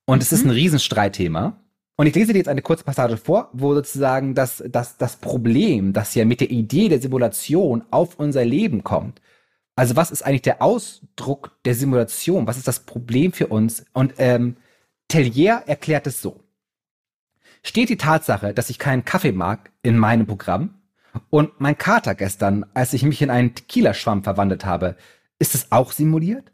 Und 0.06 0.22
es 0.22 0.32
ist 0.32 0.44
ein 0.44 0.50
Riesenstreitthema. 0.50 1.60
Und 2.00 2.06
ich 2.06 2.14
lese 2.14 2.32
dir 2.32 2.38
jetzt 2.38 2.48
eine 2.48 2.62
kurze 2.62 2.82
Passage 2.82 3.18
vor, 3.18 3.50
wo 3.52 3.74
sozusagen 3.74 4.34
das, 4.34 4.64
das, 4.66 4.96
das 4.96 5.16
Problem, 5.16 5.92
das 5.92 6.14
ja 6.14 6.24
mit 6.24 6.40
der 6.40 6.50
Idee 6.50 6.88
der 6.88 6.98
Simulation 6.98 7.84
auf 7.90 8.18
unser 8.18 8.42
Leben 8.42 8.82
kommt, 8.82 9.20
also 9.76 9.96
was 9.96 10.10
ist 10.10 10.22
eigentlich 10.22 10.40
der 10.40 10.62
Ausdruck 10.62 11.58
der 11.66 11.74
Simulation? 11.74 12.46
Was 12.46 12.56
ist 12.56 12.66
das 12.66 12.86
Problem 12.86 13.34
für 13.34 13.48
uns? 13.48 13.84
Und 13.92 14.14
ähm, 14.16 14.56
Tellier 15.08 15.64
erklärt 15.66 16.06
es 16.06 16.22
so. 16.22 16.42
Steht 17.62 17.90
die 17.90 17.98
Tatsache, 17.98 18.54
dass 18.54 18.70
ich 18.70 18.78
keinen 18.78 19.04
Kaffee 19.04 19.32
mag, 19.32 19.70
in 19.82 19.98
meinem 19.98 20.26
Programm? 20.26 20.80
Und 21.28 21.60
mein 21.60 21.76
Kater 21.76 22.14
gestern, 22.14 22.64
als 22.72 22.94
ich 22.94 23.02
mich 23.02 23.20
in 23.20 23.28
einen 23.28 23.54
Tequila-Schwamm 23.54 24.24
verwandelt 24.24 24.64
habe, 24.64 24.96
ist 25.38 25.54
es 25.54 25.70
auch 25.70 25.92
simuliert? 25.92 26.50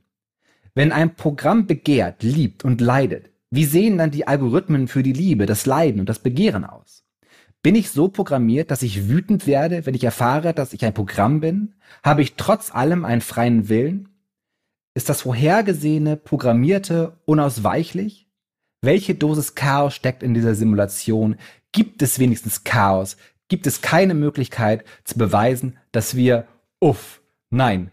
Wenn 0.74 0.90
ein 0.90 1.14
Programm 1.14 1.68
begehrt, 1.68 2.24
liebt 2.24 2.64
und 2.64 2.80
leidet, 2.80 3.30
wie 3.56 3.64
sehen 3.64 3.98
dann 3.98 4.10
die 4.10 4.26
Algorithmen 4.26 4.86
für 4.86 5.02
die 5.02 5.12
Liebe, 5.12 5.46
das 5.46 5.66
Leiden 5.66 6.00
und 6.00 6.08
das 6.08 6.18
Begehren 6.18 6.64
aus? 6.64 7.04
Bin 7.62 7.74
ich 7.74 7.90
so 7.90 8.08
programmiert, 8.08 8.70
dass 8.70 8.82
ich 8.82 9.08
wütend 9.08 9.46
werde, 9.46 9.86
wenn 9.86 9.94
ich 9.94 10.04
erfahre, 10.04 10.54
dass 10.54 10.72
ich 10.72 10.84
ein 10.84 10.94
Programm 10.94 11.40
bin? 11.40 11.74
Habe 12.04 12.22
ich 12.22 12.36
trotz 12.36 12.72
allem 12.72 13.04
einen 13.04 13.22
freien 13.22 13.68
Willen? 13.68 14.08
Ist 14.94 15.08
das 15.08 15.22
Vorhergesehene, 15.22 16.16
Programmierte 16.16 17.18
unausweichlich? 17.24 18.28
Welche 18.82 19.14
Dosis 19.14 19.54
Chaos 19.54 19.94
steckt 19.94 20.22
in 20.22 20.34
dieser 20.34 20.54
Simulation? 20.54 21.36
Gibt 21.72 22.02
es 22.02 22.18
wenigstens 22.18 22.62
Chaos? 22.62 23.16
Gibt 23.48 23.66
es 23.66 23.80
keine 23.80 24.14
Möglichkeit 24.14 24.84
zu 25.04 25.18
beweisen, 25.18 25.78
dass 25.92 26.14
wir, 26.14 26.46
uff, 26.78 27.20
nein, 27.50 27.90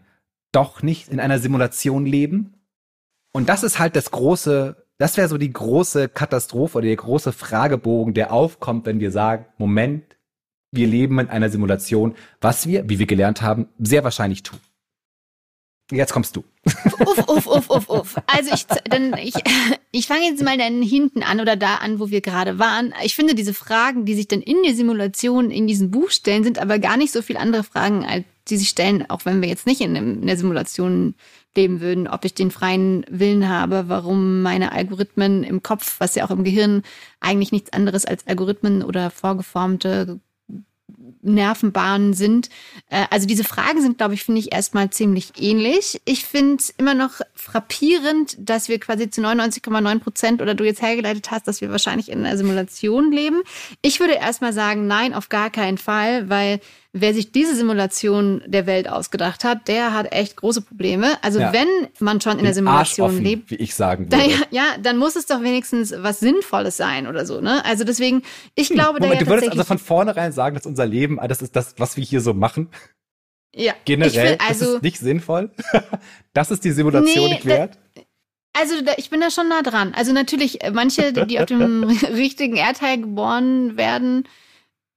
doch 0.52 0.82
nicht 0.82 1.08
in 1.08 1.20
einer 1.20 1.38
Simulation 1.38 2.06
leben? 2.06 2.54
Und 3.32 3.48
das 3.48 3.64
ist 3.64 3.78
halt 3.78 3.96
das 3.96 4.10
große, 4.12 4.83
das 4.98 5.16
wäre 5.16 5.28
so 5.28 5.38
die 5.38 5.52
große 5.52 6.08
Katastrophe 6.08 6.78
oder 6.78 6.86
der 6.86 6.96
große 6.96 7.32
Fragebogen, 7.32 8.14
der 8.14 8.32
aufkommt, 8.32 8.86
wenn 8.86 9.00
wir 9.00 9.10
sagen, 9.10 9.46
Moment, 9.58 10.04
wir 10.70 10.86
leben 10.86 11.18
in 11.18 11.28
einer 11.28 11.50
Simulation, 11.50 12.14
was 12.40 12.66
wir, 12.66 12.88
wie 12.88 12.98
wir 12.98 13.06
gelernt 13.06 13.42
haben, 13.42 13.68
sehr 13.78 14.04
wahrscheinlich 14.04 14.42
tun. 14.42 14.58
Jetzt 15.90 16.12
kommst 16.12 16.34
du. 16.34 16.44
Uff, 17.00 17.28
uff, 17.28 17.46
uff, 17.46 17.70
uff, 17.70 17.88
uff. 17.90 18.16
Also 18.26 18.54
ich, 18.54 18.66
dann, 18.66 19.14
ich, 19.18 19.34
ich 19.92 20.06
fange 20.06 20.24
jetzt 20.24 20.42
mal 20.42 20.56
dann 20.56 20.82
hinten 20.82 21.22
an 21.22 21.40
oder 21.40 21.56
da 21.56 21.76
an, 21.76 22.00
wo 22.00 22.08
wir 22.08 22.22
gerade 22.22 22.58
waren. 22.58 22.94
Ich 23.04 23.14
finde, 23.14 23.34
diese 23.34 23.52
Fragen, 23.52 24.06
die 24.06 24.14
sich 24.14 24.26
dann 24.26 24.40
in 24.40 24.62
der 24.64 24.74
Simulation 24.74 25.50
in 25.50 25.66
diesem 25.66 25.90
Buch 25.90 26.10
stellen, 26.10 26.42
sind 26.42 26.58
aber 26.58 26.78
gar 26.78 26.96
nicht 26.96 27.12
so 27.12 27.20
viel 27.20 27.36
andere 27.36 27.64
Fragen, 27.64 28.04
als 28.04 28.24
die 28.48 28.56
sich 28.56 28.70
stellen, 28.70 29.08
auch 29.10 29.24
wenn 29.26 29.42
wir 29.42 29.48
jetzt 29.48 29.66
nicht 29.66 29.82
in, 29.82 29.94
in 29.94 30.26
der 30.26 30.36
Simulation 30.36 31.14
leben 31.56 31.80
würden, 31.80 32.08
ob 32.08 32.24
ich 32.24 32.34
den 32.34 32.50
freien 32.50 33.04
Willen 33.08 33.48
habe, 33.48 33.84
warum 33.88 34.42
meine 34.42 34.72
Algorithmen 34.72 35.44
im 35.44 35.62
Kopf, 35.62 35.96
was 35.98 36.14
ja 36.14 36.24
auch 36.24 36.30
im 36.30 36.44
Gehirn 36.44 36.82
eigentlich 37.20 37.52
nichts 37.52 37.72
anderes 37.72 38.04
als 38.04 38.26
Algorithmen 38.26 38.82
oder 38.82 39.10
vorgeformte 39.10 40.20
Nervenbahnen 41.24 42.14
sind. 42.14 42.50
Äh, 42.90 43.06
Also 43.10 43.26
diese 43.26 43.44
Fragen 43.44 43.80
sind, 43.80 43.98
glaube 43.98 44.14
ich, 44.14 44.22
finde 44.22 44.40
ich 44.40 44.52
erstmal 44.52 44.90
ziemlich 44.90 45.32
ähnlich. 45.40 46.00
Ich 46.04 46.24
finde 46.24 46.56
es 46.56 46.70
immer 46.70 46.94
noch 46.94 47.20
frappierend, 47.34 48.36
dass 48.38 48.68
wir 48.68 48.78
quasi 48.78 49.10
zu 49.10 49.22
99,9 49.22 49.98
Prozent 50.00 50.42
oder 50.42 50.54
du 50.54 50.64
jetzt 50.64 50.82
hergeleitet 50.82 51.30
hast, 51.30 51.48
dass 51.48 51.60
wir 51.60 51.70
wahrscheinlich 51.70 52.10
in 52.10 52.24
einer 52.24 52.36
Simulation 52.36 53.12
leben. 53.12 53.42
Ich 53.82 54.00
würde 54.00 54.14
erstmal 54.14 54.52
sagen, 54.52 54.86
nein, 54.86 55.14
auf 55.14 55.28
gar 55.28 55.50
keinen 55.50 55.78
Fall, 55.78 56.28
weil 56.28 56.60
wer 56.96 57.12
sich 57.12 57.32
diese 57.32 57.56
Simulation 57.56 58.40
der 58.46 58.66
Welt 58.66 58.88
ausgedacht 58.88 59.42
hat, 59.42 59.66
der 59.66 59.92
hat 59.92 60.12
echt 60.12 60.36
große 60.36 60.62
Probleme. 60.62 61.18
Also 61.22 61.40
Ja. 61.40 61.52
wenn 61.52 61.66
man 61.98 62.20
schon 62.20 62.38
in 62.38 62.44
der 62.44 62.54
Den 62.54 62.68
Arsch 62.68 62.92
Simulation 62.92 63.16
offen, 63.16 63.24
lebt, 63.24 63.50
wie 63.50 63.56
ich 63.56 63.74
sagen 63.74 64.08
da, 64.08 64.18
würde. 64.18 64.30
ja, 64.30 64.36
ja, 64.50 64.64
dann 64.80 64.96
muss 64.96 65.16
es 65.16 65.26
doch 65.26 65.42
wenigstens 65.42 65.92
was 65.98 66.20
Sinnvolles 66.20 66.76
sein 66.76 67.08
oder 67.08 67.26
so, 67.26 67.40
ne? 67.40 67.64
Also 67.64 67.82
deswegen, 67.84 68.22
ich 68.54 68.68
glaube, 68.68 69.00
da 69.00 69.06
Moment, 69.06 69.20
ja 69.20 69.24
du 69.26 69.30
würdest 69.32 69.50
also 69.50 69.64
von 69.64 69.78
vornherein 69.78 70.30
sagen, 70.32 70.54
dass 70.54 70.66
unser 70.66 70.86
Leben, 70.86 71.18
ah, 71.18 71.26
das 71.26 71.42
ist 71.42 71.56
das, 71.56 71.74
was 71.78 71.96
wir 71.96 72.04
hier 72.04 72.20
so 72.20 72.32
machen, 72.32 72.68
ja, 73.56 73.72
generell, 73.84 74.36
also, 74.46 74.64
das 74.64 74.74
ist 74.76 74.82
nicht 74.82 74.98
sinnvoll. 74.98 75.50
das 76.32 76.50
ist 76.50 76.64
die 76.64 76.70
Simulation 76.72 77.24
Nee, 77.28 77.34
nicht 77.34 77.44
wert. 77.46 77.76
also 78.52 78.80
da, 78.82 78.92
ich 78.98 79.10
bin 79.10 79.20
da 79.20 79.30
schon 79.30 79.48
nah 79.48 79.62
dran. 79.62 79.94
Also 79.94 80.12
natürlich, 80.12 80.62
äh, 80.62 80.70
manche, 80.70 81.12
die 81.12 81.26
die 81.26 81.40
auf 81.40 81.46
dem 81.46 81.82
richtigen 82.12 82.56
Erdteil 82.56 82.98
geboren 83.00 83.76
werden, 83.76 84.24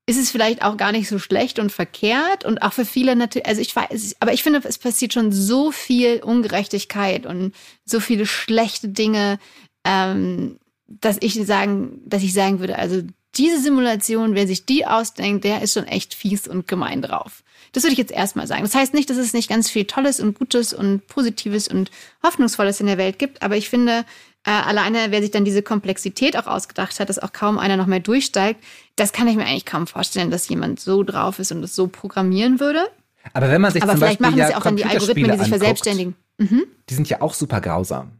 ist 0.07 0.17
es 0.17 0.31
vielleicht 0.31 0.63
auch 0.63 0.77
gar 0.77 0.93
nicht 0.93 1.09
so 1.09 1.19
schlecht 1.19 1.59
und 1.59 1.71
verkehrt. 1.71 2.45
Und 2.45 2.61
auch 2.61 2.73
für 2.73 2.85
viele 2.85 3.15
natürlich, 3.15 3.45
also 3.45 3.61
ich 3.61 3.75
weiß, 3.75 4.15
aber 4.21 4.33
ich 4.33 4.41
finde, 4.41 4.61
es 4.63 4.77
passiert 4.77 5.13
schon 5.13 5.33
so 5.33 5.71
viel 5.71 6.23
Ungerechtigkeit 6.23 7.25
und 7.25 7.53
so 7.85 7.99
viele 7.99 8.25
schlechte 8.25 8.87
Dinge, 8.87 9.37
ähm, 9.83 10.57
dass 10.87 11.17
ich 11.19 11.33
sagen, 11.45 12.01
dass 12.05 12.23
ich 12.23 12.33
sagen 12.33 12.59
würde, 12.59 12.79
also 12.79 13.01
diese 13.35 13.61
Simulation, 13.61 14.33
wer 14.33 14.47
sich 14.47 14.65
die 14.65 14.85
ausdenkt, 14.85 15.43
der 15.43 15.61
ist 15.61 15.73
schon 15.73 15.85
echt 15.85 16.13
fies 16.13 16.47
und 16.47 16.67
gemein 16.67 17.01
drauf. 17.01 17.43
Das 17.73 17.83
würde 17.83 17.91
ich 17.91 17.99
jetzt 17.99 18.13
erstmal 18.13 18.47
sagen. 18.47 18.63
Das 18.63 18.73
heißt 18.73 18.93
nicht, 18.93 19.09
dass 19.09 19.17
es 19.17 19.33
nicht 19.33 19.49
ganz 19.49 19.69
viel 19.69 19.83
Tolles 19.83 20.21
und 20.21 20.39
Gutes 20.39 20.73
und 20.73 21.05
Positives 21.07 21.67
und 21.67 21.91
Hoffnungsvolles 22.23 22.79
in 22.79 22.87
der 22.87 22.97
Welt 22.97 23.19
gibt, 23.19 23.41
aber 23.41 23.57
ich 23.57 23.69
finde, 23.69 24.05
äh, 24.47 24.51
alleine, 24.51 25.07
wer 25.09 25.21
sich 25.21 25.31
dann 25.31 25.43
diese 25.43 25.61
Komplexität 25.61 26.37
auch 26.37 26.47
ausgedacht 26.47 27.01
hat, 27.01 27.09
dass 27.09 27.19
auch 27.19 27.33
kaum 27.33 27.59
einer 27.59 27.75
noch 27.75 27.85
mehr 27.85 27.99
durchsteigt, 27.99 28.63
das 28.95 29.11
kann 29.11 29.27
ich 29.27 29.35
mir 29.35 29.45
eigentlich 29.45 29.65
kaum 29.65 29.87
vorstellen, 29.87 30.31
dass 30.31 30.47
jemand 30.47 30.79
so 30.79 31.03
drauf 31.03 31.39
ist 31.39 31.51
und 31.51 31.61
es 31.63 31.75
so 31.75 31.87
programmieren 31.87 32.61
würde. 32.61 32.87
Aber 33.33 33.51
wenn 33.51 33.59
man 33.59 33.73
sich 33.73 33.83
Aber 33.83 33.91
zum 33.91 33.99
vielleicht 33.99 34.19
Beispiel 34.19 34.37
machen 34.37 34.39
das 34.39 34.51
ja 34.51 34.57
auch 34.57 34.63
dann 34.63 34.77
die 34.77 34.85
Algorithmen, 34.85 35.31
die 35.31 35.37
sich 35.37 35.49
verselbstständigen. 35.49 36.15
Mhm. 36.37 36.63
die 36.87 36.93
sind 36.93 37.09
ja 37.09 37.19
auch 37.21 37.33
super 37.33 37.59
grausam. 37.59 38.11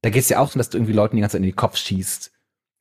Da 0.00 0.08
geht 0.08 0.22
es 0.22 0.28
ja 0.30 0.38
auch 0.38 0.46
darum, 0.46 0.60
dass 0.60 0.70
du 0.70 0.78
irgendwie 0.78 0.94
Leuten 0.94 1.16
die 1.16 1.20
ganze 1.20 1.34
Zeit 1.34 1.40
in 1.40 1.50
den 1.50 1.56
Kopf 1.56 1.76
schießt 1.76 2.30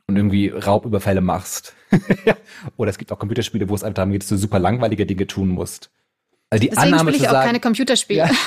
und 0.07 0.15
irgendwie 0.15 0.49
Raubüberfälle 0.49 1.21
machst. 1.21 1.73
Oder 2.77 2.91
es 2.91 2.97
gibt 2.97 3.11
auch 3.11 3.19
Computerspiele, 3.19 3.67
wo 3.67 3.75
es 3.75 3.83
einfach 3.83 3.95
darum 3.95 4.11
geht, 4.11 4.21
dass 4.21 4.29
du 4.29 4.37
super 4.37 4.59
langweilige 4.59 5.05
Dinge 5.05 5.27
tun 5.27 5.49
musst. 5.49 5.89
Also 6.49 6.61
die 6.61 6.69
Deswegen 6.69 6.93
Annahme 6.93 7.11
spiele 7.11 7.23
ich 7.23 7.29
auch 7.29 7.33
sagen, 7.33 7.47
keine 7.47 7.59
Computerspiele. 7.59 8.19
Ja. 8.19 8.29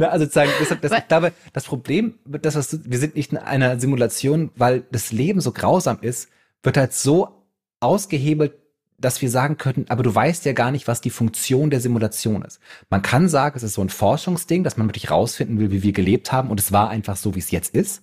Ne, 0.00 0.10
also 0.10 0.24
sagen, 0.24 0.50
deshalb, 0.58 0.80
das, 0.80 0.92
ich 0.92 1.08
glaube, 1.08 1.32
das 1.52 1.64
Problem, 1.64 2.18
das, 2.24 2.54
was 2.54 2.70
du, 2.70 2.78
wir 2.84 2.98
sind 2.98 3.16
nicht 3.16 3.32
in 3.32 3.38
einer 3.38 3.78
Simulation, 3.78 4.50
weil 4.56 4.82
das 4.90 5.12
Leben 5.12 5.42
so 5.42 5.52
grausam 5.52 5.98
ist, 6.00 6.30
wird 6.62 6.78
halt 6.78 6.94
so 6.94 7.44
ausgehebelt, 7.80 8.54
dass 8.96 9.20
wir 9.20 9.28
sagen 9.28 9.58
könnten, 9.58 9.84
aber 9.90 10.02
du 10.02 10.14
weißt 10.14 10.46
ja 10.46 10.54
gar 10.54 10.70
nicht, 10.70 10.88
was 10.88 11.02
die 11.02 11.10
Funktion 11.10 11.68
der 11.68 11.80
Simulation 11.80 12.42
ist. 12.42 12.60
Man 12.88 13.02
kann 13.02 13.28
sagen, 13.28 13.58
es 13.58 13.62
ist 13.62 13.74
so 13.74 13.82
ein 13.82 13.90
Forschungsding, 13.90 14.64
dass 14.64 14.78
man 14.78 14.88
wirklich 14.88 15.10
rausfinden 15.10 15.58
will, 15.58 15.70
wie 15.70 15.82
wir 15.82 15.92
gelebt 15.92 16.32
haben 16.32 16.48
und 16.48 16.58
es 16.58 16.72
war 16.72 16.88
einfach 16.88 17.16
so, 17.16 17.34
wie 17.34 17.40
es 17.40 17.50
jetzt 17.50 17.74
ist. 17.74 18.02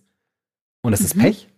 Und 0.84 0.94
es 0.94 1.00
mhm. 1.00 1.06
ist 1.06 1.18
Pech. 1.18 1.50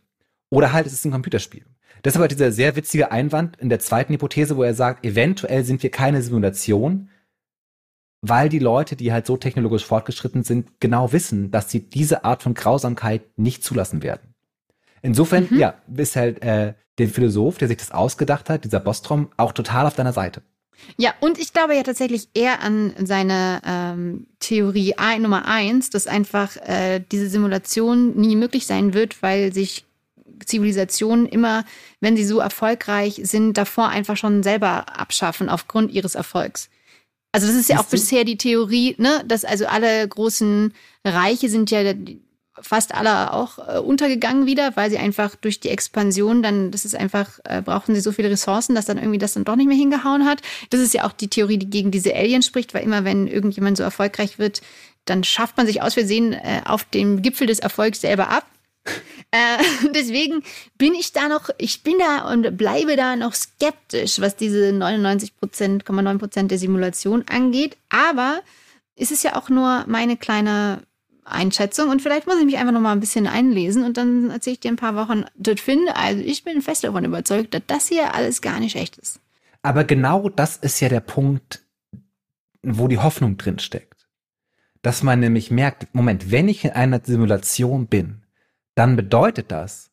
Oder 0.50 0.72
halt, 0.72 0.88
es 0.88 0.93
ist 0.93 1.03
ein 1.03 1.12
Computerspiel. 1.12 1.65
Deshalb 2.05 2.22
halt 2.22 2.31
dieser 2.31 2.53
sehr 2.53 2.77
witzige 2.77 3.12
Einwand 3.12 3.58
in 3.58 3.67
der 3.67 3.79
zweiten 3.79 4.13
Hypothese, 4.13 4.55
wo 4.55 4.63
er 4.63 4.74
sagt, 4.74 5.05
eventuell 5.05 5.65
sind 5.65 5.84
wir 5.84 5.91
keine 5.91 6.22
Simulation, 6.22 7.10
weil 8.22 8.50
die 8.50 8.60
Leute, 8.60 8.96
die 8.96 9.14
halt 9.14 9.26
so 9.26 9.38
technologisch 9.38 9.86
fortgeschritten 9.86 10.44
sind, 10.44 10.80
genau 10.80 11.12
wissen, 11.14 11.52
dass 11.52 11.72
sie 11.72 11.90
diese 11.90 12.26
Art 12.26 12.44
von 12.44 12.54
Grausamkeit 12.54 13.22
nicht 13.38 13.64
zulassen 13.64 14.04
werden. 14.04 14.34
Insofern, 15.02 15.48
mhm. 15.50 15.60
ja, 15.60 15.76
ist 15.96 16.16
halt 16.16 16.44
äh, 16.44 16.74
der 16.98 17.08
Philosoph, 17.08 17.58
der 17.58 17.70
sich 17.70 17.78
das 17.78 17.92
ausgedacht 17.92 18.50
hat, 18.50 18.66
dieser 18.66 18.82
Bostrom, 18.82 19.30
auch 19.38 19.54
total 19.54 19.86
auf 19.86 19.96
deiner 19.96 20.14
Seite. 20.14 20.42
Ja, 20.98 21.14
und 21.20 21.38
ich 21.40 21.54
glaube 21.54 21.76
ja 21.76 21.84
tatsächlich 21.84 22.30
eher 22.34 22.62
an 22.62 22.94
seine 23.04 23.62
ähm, 23.66 24.28
Theorie 24.40 24.96
Nummer 25.20 25.46
eins, 25.46 25.90
dass 25.90 26.08
einfach 26.08 26.56
äh, 26.58 27.02
diese 27.12 27.30
Simulation 27.30 28.16
nie 28.16 28.36
möglich 28.36 28.66
sein 28.66 28.94
wird, 28.94 29.22
weil 29.22 29.54
sich 29.54 29.86
Zivilisationen 30.46 31.26
immer, 31.26 31.66
wenn 32.00 32.16
sie 32.16 32.24
so 32.24 32.40
erfolgreich 32.40 33.20
sind, 33.24 33.58
davor 33.58 33.90
einfach 33.90 34.16
schon 34.16 34.42
selber 34.42 34.98
abschaffen 34.98 35.50
aufgrund 35.50 35.92
ihres 35.92 36.16
Erfolgs. 36.16 36.70
Also 37.31 37.48
das 37.48 37.55
ist 37.55 37.69
ja 37.69 37.79
auch 37.79 37.86
bisher 37.86 38.24
die 38.24 38.38
Theorie, 38.38 38.95
ne, 38.98 39.24
dass 39.27 39.45
also 39.45 39.67
alle 39.67 40.07
großen 40.07 40.74
Reiche 41.05 41.50
sind 41.50 41.69
ja 41.69 41.93
fast 42.62 42.93
alle 42.93 43.33
auch 43.33 43.57
äh, 43.59 43.79
untergegangen 43.79 44.45
wieder, 44.45 44.75
weil 44.75 44.89
sie 44.89 44.98
einfach 44.98 45.36
durch 45.36 45.59
die 45.59 45.69
Expansion 45.69 46.43
dann, 46.43 46.71
das 46.71 46.86
ist 46.86 46.95
einfach, 46.95 47.39
äh, 47.43 47.62
brauchen 47.62 47.95
sie 47.95 48.01
so 48.01 48.12
viele 48.12 48.29
Ressourcen, 48.29 48.75
dass 48.75 48.86
dann 48.86 48.98
irgendwie 48.98 49.17
das 49.17 49.33
dann 49.33 49.45
doch 49.45 49.55
nicht 49.55 49.67
mehr 49.67 49.77
hingehauen 49.77 50.25
hat. 50.25 50.41
Das 50.69 50.79
ist 50.79 50.93
ja 50.93 51.05
auch 51.05 51.13
die 51.13 51.29
Theorie, 51.29 51.57
die 51.57 51.69
gegen 51.69 51.91
diese 51.91 52.13
Aliens 52.15 52.45
spricht, 52.45 52.74
weil 52.74 52.83
immer 52.83 53.05
wenn 53.05 53.27
irgendjemand 53.27 53.77
so 53.77 53.83
erfolgreich 53.83 54.39
wird, 54.39 54.62
dann 55.05 55.24
schafft 55.24 55.57
man 55.57 55.67
sich 55.67 55.81
aus 55.81 55.93
Versehen 55.93 56.33
äh, 56.33 56.62
auf 56.65 56.83
dem 56.83 57.21
Gipfel 57.21 57.48
des 57.48 57.59
Erfolgs 57.59 58.01
selber 58.01 58.29
ab. 58.29 58.45
Äh, 59.31 59.57
deswegen 59.95 60.43
bin 60.77 60.93
ich 60.93 61.12
da 61.12 61.27
noch, 61.27 61.50
ich 61.57 61.83
bin 61.83 61.95
da 62.00 62.31
und 62.31 62.57
bleibe 62.57 62.95
da 62.95 63.15
noch 63.15 63.33
skeptisch, 63.33 64.19
was 64.19 64.36
diese 64.36 64.71
99 64.71 65.38
Prozent, 65.38 65.88
9 65.88 66.17
Prozent 66.17 66.51
der 66.51 66.57
Simulation 66.57 67.25
angeht. 67.29 67.77
Aber 67.89 68.41
es 68.95 69.12
ist 69.12 69.24
ja 69.24 69.36
auch 69.36 69.50
nur 69.50 69.86
meine 69.88 70.17
kleine 70.17 70.83
Einschätzung 71.24 71.89
und 71.89 72.01
vielleicht 72.01 72.27
muss 72.27 72.39
ich 72.39 72.45
mich 72.45 72.57
einfach 72.57 72.74
noch 72.74 72.81
mal 72.81 72.91
ein 72.91 73.00
bisschen 73.00 73.27
einlesen 73.27 73.83
und 73.83 73.98
dann 73.98 74.31
erzähle 74.31 74.55
ich 74.55 74.59
dir 74.59 74.71
ein 74.71 74.77
paar 74.77 74.95
Wochen 74.95 75.25
das 75.36 75.62
finde. 75.62 75.95
Also 75.95 76.21
ich 76.21 76.43
bin 76.43 76.62
fest 76.62 76.83
davon 76.83 77.05
überzeugt, 77.05 77.53
dass 77.53 77.62
das 77.67 77.88
hier 77.88 78.15
alles 78.15 78.41
gar 78.41 78.59
nicht 78.59 78.75
echt 78.75 78.98
ist. 78.98 79.19
Aber 79.62 79.83
genau 79.83 80.29
das 80.29 80.57
ist 80.57 80.79
ja 80.79 80.89
der 80.89 81.01
Punkt, 81.01 81.62
wo 82.63 82.88
die 82.88 82.98
Hoffnung 82.98 83.38
drin 83.38 83.59
steckt. 83.59 84.07
Dass 84.81 85.03
man 85.03 85.19
nämlich 85.19 85.51
merkt, 85.51 85.93
Moment, 85.93 86.31
wenn 86.31 86.48
ich 86.48 86.63
in 86.63 86.71
einer 86.71 87.01
Simulation 87.03 87.88
bin, 87.88 88.19
dann 88.79 88.95
bedeutet 88.95 89.51
das, 89.51 89.91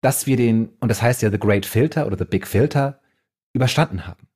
dass 0.00 0.26
wir 0.26 0.36
den, 0.36 0.70
und 0.80 0.88
das 0.88 1.02
heißt 1.02 1.22
ja 1.22 1.30
The 1.30 1.38
Great 1.38 1.64
Filter 1.64 2.04
oder 2.08 2.18
The 2.18 2.24
Big 2.24 2.48
Filter, 2.48 3.00
überstanden 3.52 4.08
haben. 4.08 4.26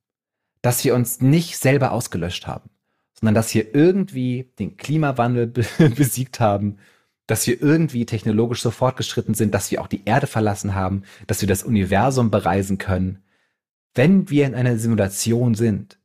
Dass 0.63 0.85
wir 0.85 0.95
uns 0.95 1.21
nicht 1.21 1.59
selber 1.59 1.91
ausgelöscht 1.91 2.47
haben, 2.47 2.71
sondern 3.13 3.35
dass 3.35 3.53
wir 3.53 3.75
irgendwie 3.75 4.53
den 4.61 4.77
Klimawandel 4.77 5.49
besiegt 5.97 6.39
haben, 6.39 6.79
dass 7.27 7.47
wir 7.49 7.61
irgendwie 7.61 8.07
technologisch 8.07 8.63
so 8.63 8.71
fortgeschritten 8.71 9.35
sind, 9.35 9.53
dass 9.53 9.73
wir 9.73 9.83
auch 9.83 9.89
die 9.89 10.05
Erde 10.05 10.29
verlassen 10.29 10.77
haben, 10.77 11.03
dass 11.27 11.41
wir 11.41 11.49
das 11.49 11.65
Universum 11.65 12.31
bereisen 12.31 12.79
können. 12.79 13.25
Wenn 13.95 14.31
wir 14.31 14.47
in 14.47 14.55
einer 14.55 14.79
Simulation 14.79 15.57
sind, 15.57 15.99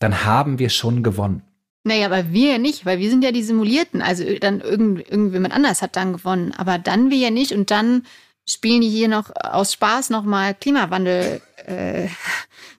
dann 0.00 0.24
haben 0.24 0.58
wir 0.58 0.70
schon 0.70 1.04
gewonnen. 1.04 1.44
Naja, 1.86 2.06
aber 2.06 2.32
wir 2.32 2.58
nicht, 2.58 2.84
weil 2.84 2.98
wir 2.98 3.08
sind 3.08 3.22
ja 3.22 3.30
die 3.30 3.44
Simulierten. 3.44 4.02
Also 4.02 4.24
dann 4.40 4.60
irgend, 4.60 5.08
irgendjemand 5.08 5.54
anders 5.54 5.82
hat 5.82 5.94
dann 5.94 6.14
gewonnen. 6.14 6.52
Aber 6.56 6.78
dann 6.78 7.10
wir 7.12 7.18
ja 7.18 7.30
nicht. 7.30 7.52
Und 7.52 7.70
dann 7.70 8.02
spielen 8.44 8.80
die 8.80 8.88
hier 8.88 9.06
noch 9.06 9.30
aus 9.40 9.74
Spaß 9.74 10.10
nochmal 10.10 10.56
Klimawandel 10.56 11.40
äh, 11.64 12.08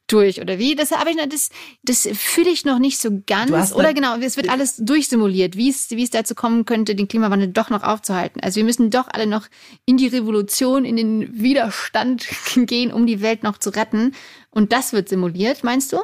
durch 0.08 0.41
oder 0.41 0.60
wie? 0.60 0.76
Das 0.76 0.91
habe 0.91 1.10
ich 1.10 1.15
das, 1.30 1.52
das 1.84 2.10
fühle 2.20 2.50
ich 2.50 2.65
noch 2.65 2.80
nicht 2.80 3.00
so 3.00 3.22
ganz. 3.26 3.72
Oder 3.72 3.93
genau, 3.93 4.17
es 4.17 4.36
wird 4.36 4.50
alles 4.50 4.76
durchsimuliert, 4.76 5.56
wie 5.56 5.70
es, 5.70 5.89
wie 5.91 6.04
es 6.04 6.10
dazu 6.10 6.36
kommen 6.36 6.65
könnte, 6.65 6.93
den 6.93 7.08
Klimawandel 7.08 7.48
doch 7.48 7.70
noch 7.70 7.84
aufzuhalten. 7.84 8.41
Also 8.43 8.58
wir 8.58 8.65
müssen 8.65 8.89
doch 8.89 9.08
alle 9.08 9.26
noch 9.26 9.48
in 9.86 9.96
die 9.96 10.08
Revolution, 10.08 10.84
in 10.84 10.98
den 10.98 11.41
Widerstand 11.41 12.28
gehen, 12.56 12.91
um 12.91 13.08
die 13.08 13.22
Welt 13.22 13.43
noch 13.43 13.58
zu 13.58 13.70
retten. 13.70 14.13
Und 14.50 14.74
das 14.74 14.91
wird 14.91 15.08
simuliert, 15.08 15.63
meinst 15.63 15.93
du? 15.93 16.00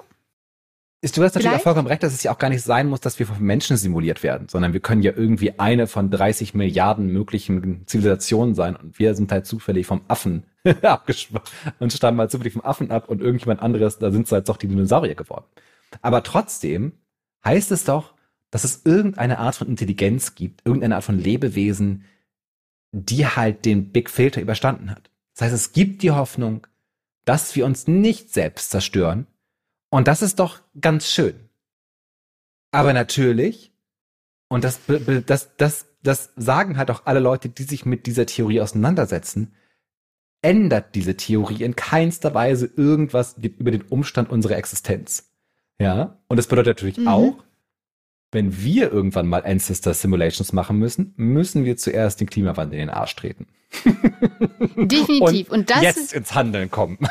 Ist, 1.04 1.18
du 1.18 1.22
hast 1.22 1.36
natürlich 1.36 1.50
Vielleicht? 1.50 1.60
auch 1.60 1.64
vollkommen 1.64 1.90
recht, 1.90 2.02
dass 2.02 2.14
es 2.14 2.24
ja 2.24 2.32
auch 2.32 2.38
gar 2.38 2.48
nicht 2.48 2.62
sein 2.62 2.88
muss, 2.88 3.02
dass 3.02 3.20
wir 3.20 3.28
von 3.28 3.38
Menschen 3.42 3.76
simuliert 3.76 4.24
werden, 4.24 4.48
sondern 4.48 4.72
wir 4.72 4.80
können 4.80 5.02
ja 5.02 5.12
irgendwie 5.14 5.60
eine 5.60 5.86
von 5.86 6.10
30 6.10 6.54
Milliarden 6.54 7.08
möglichen 7.08 7.86
Zivilisationen 7.86 8.56
sein 8.56 8.78
und 8.78 8.98
wir 9.00 9.14
sind 9.14 9.30
halt 9.30 9.46
zufällig 9.46 9.86
vom 9.86 10.00
Affen 10.08 10.46
abgeschwommen 10.82 11.44
und 11.80 11.92
stammen 11.92 12.22
halt 12.22 12.32
zufällig 12.32 12.54
vom 12.54 12.62
Affen 12.62 12.90
ab 12.90 13.10
und 13.10 13.20
irgendjemand 13.20 13.62
anderes, 13.62 14.00
da 14.00 14.12
sind 14.12 14.28
es 14.28 14.32
halt 14.32 14.48
doch 14.48 14.56
die 14.56 14.70
Dinosaurier 14.70 15.16
geworden. 15.16 15.44
Aber 16.02 16.24
trotzdem 16.24 16.94
heißt 17.44 17.74
es 17.74 17.84
doch, 17.84 18.14
dass 18.50 18.64
es 18.64 18.84
irgendeine 18.86 19.40
Art 19.40 19.56
von 19.56 19.68
Intelligenz 19.68 20.36
gibt, 20.36 20.62
irgendeine 20.64 20.96
Art 20.96 21.04
von 21.04 21.20
Lebewesen, 21.20 22.06
die 22.94 23.28
halt 23.28 23.66
den 23.66 23.92
Big 23.92 24.10
Filter 24.10 24.40
überstanden 24.40 24.90
hat. 24.90 25.12
Das 25.34 25.42
heißt, 25.42 25.54
es 25.54 25.74
gibt 25.74 26.02
die 26.02 26.12
Hoffnung, 26.12 26.66
dass 27.26 27.58
wir 27.58 27.66
uns 27.66 27.88
nicht 27.88 28.34
selbst 28.34 28.70
zerstören, 28.70 29.28
und 29.94 30.08
das 30.08 30.24
ist 30.24 30.40
doch 30.40 30.60
ganz 30.82 31.12
schön. 31.12 31.36
Aber 32.72 32.94
natürlich, 32.94 33.72
und 34.48 34.64
das, 34.64 34.80
das, 35.28 35.56
das, 35.58 35.86
das 36.02 36.32
sagen 36.36 36.78
halt 36.78 36.90
auch 36.90 37.06
alle 37.06 37.20
Leute, 37.20 37.48
die 37.48 37.62
sich 37.62 37.86
mit 37.86 38.08
dieser 38.08 38.26
Theorie 38.26 38.60
auseinandersetzen, 38.60 39.54
ändert 40.42 40.96
diese 40.96 41.16
Theorie 41.16 41.62
in 41.62 41.76
keinster 41.76 42.34
Weise 42.34 42.72
irgendwas 42.76 43.36
über 43.38 43.70
den 43.70 43.84
Umstand 43.84 44.32
unserer 44.32 44.58
Existenz. 44.58 45.32
Ja, 45.80 46.18
und 46.28 46.38
das 46.38 46.48
bedeutet 46.48 46.78
natürlich 46.78 46.98
mhm. 46.98 47.08
auch, 47.08 47.44
wenn 48.32 48.64
wir 48.64 48.92
irgendwann 48.92 49.28
mal 49.28 49.46
Ancestor 49.46 49.94
Simulations 49.94 50.54
machen 50.54 50.80
müssen, 50.80 51.14
müssen 51.18 51.66
wir 51.66 51.78
zuerst 51.78 52.20
den 52.20 52.28
Klimawandel 52.28 52.80
in 52.80 52.88
den 52.88 52.96
Arsch 52.96 53.16
treten. 53.16 53.46
Definitiv. 54.76 55.50
Und, 55.52 55.60
und 55.60 55.70
das 55.70 55.84
jetzt 55.84 56.14
ins 56.14 56.34
Handeln 56.34 56.72
kommen. 56.72 56.98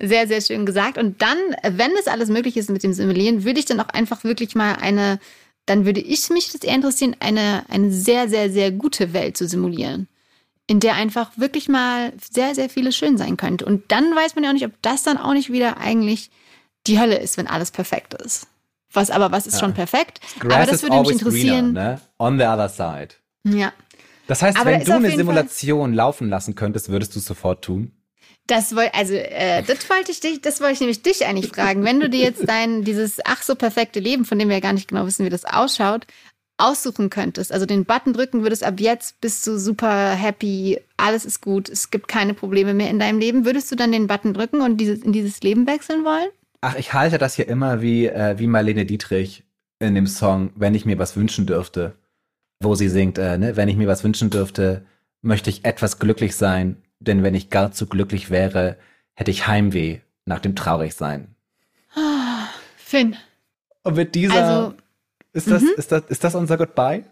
Sehr, 0.00 0.26
sehr 0.28 0.40
schön 0.40 0.66
gesagt. 0.66 0.98
Und 0.98 1.22
dann, 1.22 1.38
wenn 1.62 1.92
es 1.98 2.06
alles 2.06 2.28
möglich 2.28 2.56
ist 2.56 2.70
mit 2.70 2.82
dem 2.82 2.92
Simulieren, 2.92 3.44
würde 3.44 3.60
ich 3.60 3.66
dann 3.66 3.80
auch 3.80 3.88
einfach 3.88 4.24
wirklich 4.24 4.54
mal 4.54 4.74
eine, 4.74 5.18
dann 5.66 5.84
würde 5.84 6.00
ich 6.00 6.30
mich 6.30 6.52
das 6.52 6.62
eher 6.62 6.74
interessieren, 6.74 7.16
eine, 7.20 7.64
eine 7.68 7.90
sehr, 7.90 8.28
sehr, 8.28 8.50
sehr 8.50 8.70
gute 8.70 9.12
Welt 9.12 9.36
zu 9.36 9.46
simulieren. 9.48 10.08
In 10.66 10.80
der 10.80 10.94
einfach 10.94 11.30
wirklich 11.36 11.68
mal 11.68 12.12
sehr, 12.30 12.54
sehr 12.54 12.68
vieles 12.68 12.94
schön 12.94 13.16
sein 13.16 13.36
könnte. 13.36 13.64
Und 13.64 13.90
dann 13.90 14.14
weiß 14.14 14.34
man 14.34 14.44
ja 14.44 14.50
auch 14.50 14.54
nicht, 14.54 14.66
ob 14.66 14.72
das 14.82 15.02
dann 15.02 15.16
auch 15.16 15.32
nicht 15.32 15.50
wieder 15.50 15.78
eigentlich 15.78 16.30
die 16.86 17.00
Hölle 17.00 17.18
ist, 17.18 17.38
wenn 17.38 17.46
alles 17.46 17.70
perfekt 17.70 18.14
ist. 18.14 18.46
Was 18.92 19.10
aber, 19.10 19.32
was 19.32 19.46
ist 19.46 19.54
ja. 19.54 19.60
schon 19.60 19.74
perfekt? 19.74 20.20
Grass 20.40 20.54
aber 20.54 20.66
das 20.66 20.82
würde 20.82 21.00
mich 21.00 21.10
interessieren. 21.10 21.74
Greener, 21.74 21.92
ne? 21.92 22.00
On 22.18 22.38
the 22.38 22.44
other 22.44 22.68
side. 22.68 23.14
Ja. 23.44 23.72
Das 24.26 24.42
heißt, 24.42 24.58
aber 24.58 24.70
wenn 24.70 24.84
du 24.84 24.92
eine 24.92 25.10
Simulation 25.10 25.90
Fall 25.90 25.96
laufen 25.96 26.28
lassen 26.28 26.54
könntest, 26.54 26.90
würdest 26.90 27.14
du 27.14 27.18
es 27.18 27.24
sofort 27.24 27.64
tun? 27.64 27.92
Das 28.48 28.74
wollte, 28.74 28.94
also 28.94 29.12
äh, 29.12 29.62
das 29.62 29.88
wollte 29.90 30.10
ich 30.10 30.20
dich, 30.20 30.40
das 30.40 30.60
wollte 30.60 30.72
ich 30.72 30.80
nämlich 30.80 31.02
dich 31.02 31.26
eigentlich 31.26 31.48
fragen. 31.48 31.84
Wenn 31.84 32.00
du 32.00 32.08
dir 32.08 32.20
jetzt 32.20 32.48
dein 32.48 32.82
dieses 32.82 33.18
ach 33.24 33.42
so 33.42 33.54
perfekte 33.54 34.00
Leben, 34.00 34.24
von 34.24 34.38
dem 34.38 34.48
wir 34.48 34.56
ja 34.56 34.60
gar 34.60 34.72
nicht 34.72 34.88
genau 34.88 35.04
wissen, 35.04 35.26
wie 35.26 35.30
das 35.30 35.44
ausschaut, 35.44 36.06
aussuchen 36.56 37.10
könntest, 37.10 37.52
also 37.52 37.66
den 37.66 37.84
Button 37.84 38.14
drücken 38.14 38.42
würdest, 38.42 38.64
ab 38.64 38.80
jetzt 38.80 39.20
bist 39.20 39.46
du 39.46 39.58
super 39.58 40.12
happy, 40.12 40.80
alles 40.96 41.26
ist 41.26 41.42
gut, 41.42 41.68
es 41.68 41.90
gibt 41.90 42.08
keine 42.08 42.32
Probleme 42.32 42.72
mehr 42.72 42.88
in 42.88 42.98
deinem 42.98 43.18
Leben, 43.18 43.44
würdest 43.44 43.70
du 43.70 43.76
dann 43.76 43.92
den 43.92 44.06
Button 44.06 44.32
drücken 44.32 44.62
und 44.62 44.78
dieses 44.78 45.02
in 45.02 45.12
dieses 45.12 45.42
Leben 45.42 45.66
wechseln 45.66 46.06
wollen? 46.06 46.30
Ach, 46.62 46.74
ich 46.74 46.94
halte 46.94 47.18
das 47.18 47.34
hier 47.34 47.48
immer 47.48 47.82
wie 47.82 48.06
äh, 48.06 48.38
wie 48.38 48.46
Marlene 48.46 48.86
Dietrich 48.86 49.44
in 49.78 49.94
dem 49.94 50.06
Song, 50.06 50.52
wenn 50.56 50.74
ich 50.74 50.86
mir 50.86 50.98
was 50.98 51.16
wünschen 51.16 51.44
dürfte, 51.44 51.96
wo 52.60 52.74
sie 52.74 52.88
singt, 52.88 53.18
äh, 53.18 53.36
ne, 53.36 53.56
wenn 53.56 53.68
ich 53.68 53.76
mir 53.76 53.88
was 53.88 54.04
wünschen 54.04 54.30
dürfte, 54.30 54.86
möchte 55.20 55.50
ich 55.50 55.66
etwas 55.66 55.98
glücklich 55.98 56.34
sein 56.34 56.82
denn 57.00 57.22
wenn 57.22 57.34
ich 57.34 57.50
gar 57.50 57.72
zu 57.72 57.86
glücklich 57.86 58.30
wäre, 58.30 58.76
hätte 59.14 59.30
ich 59.30 59.46
Heimweh 59.46 60.00
nach 60.24 60.40
dem 60.40 60.54
Traurigsein. 60.56 61.34
Ah, 61.94 62.46
Finn. 62.76 63.16
Und 63.82 63.96
mit 63.96 64.14
dieser, 64.14 64.34
also, 64.44 64.74
ist, 65.32 65.50
das, 65.50 65.62
mhm. 65.62 65.68
ist, 65.76 65.92
das, 65.92 66.04
ist 66.08 66.24
das 66.24 66.34
unser 66.34 66.56
Goodbye? 66.56 67.04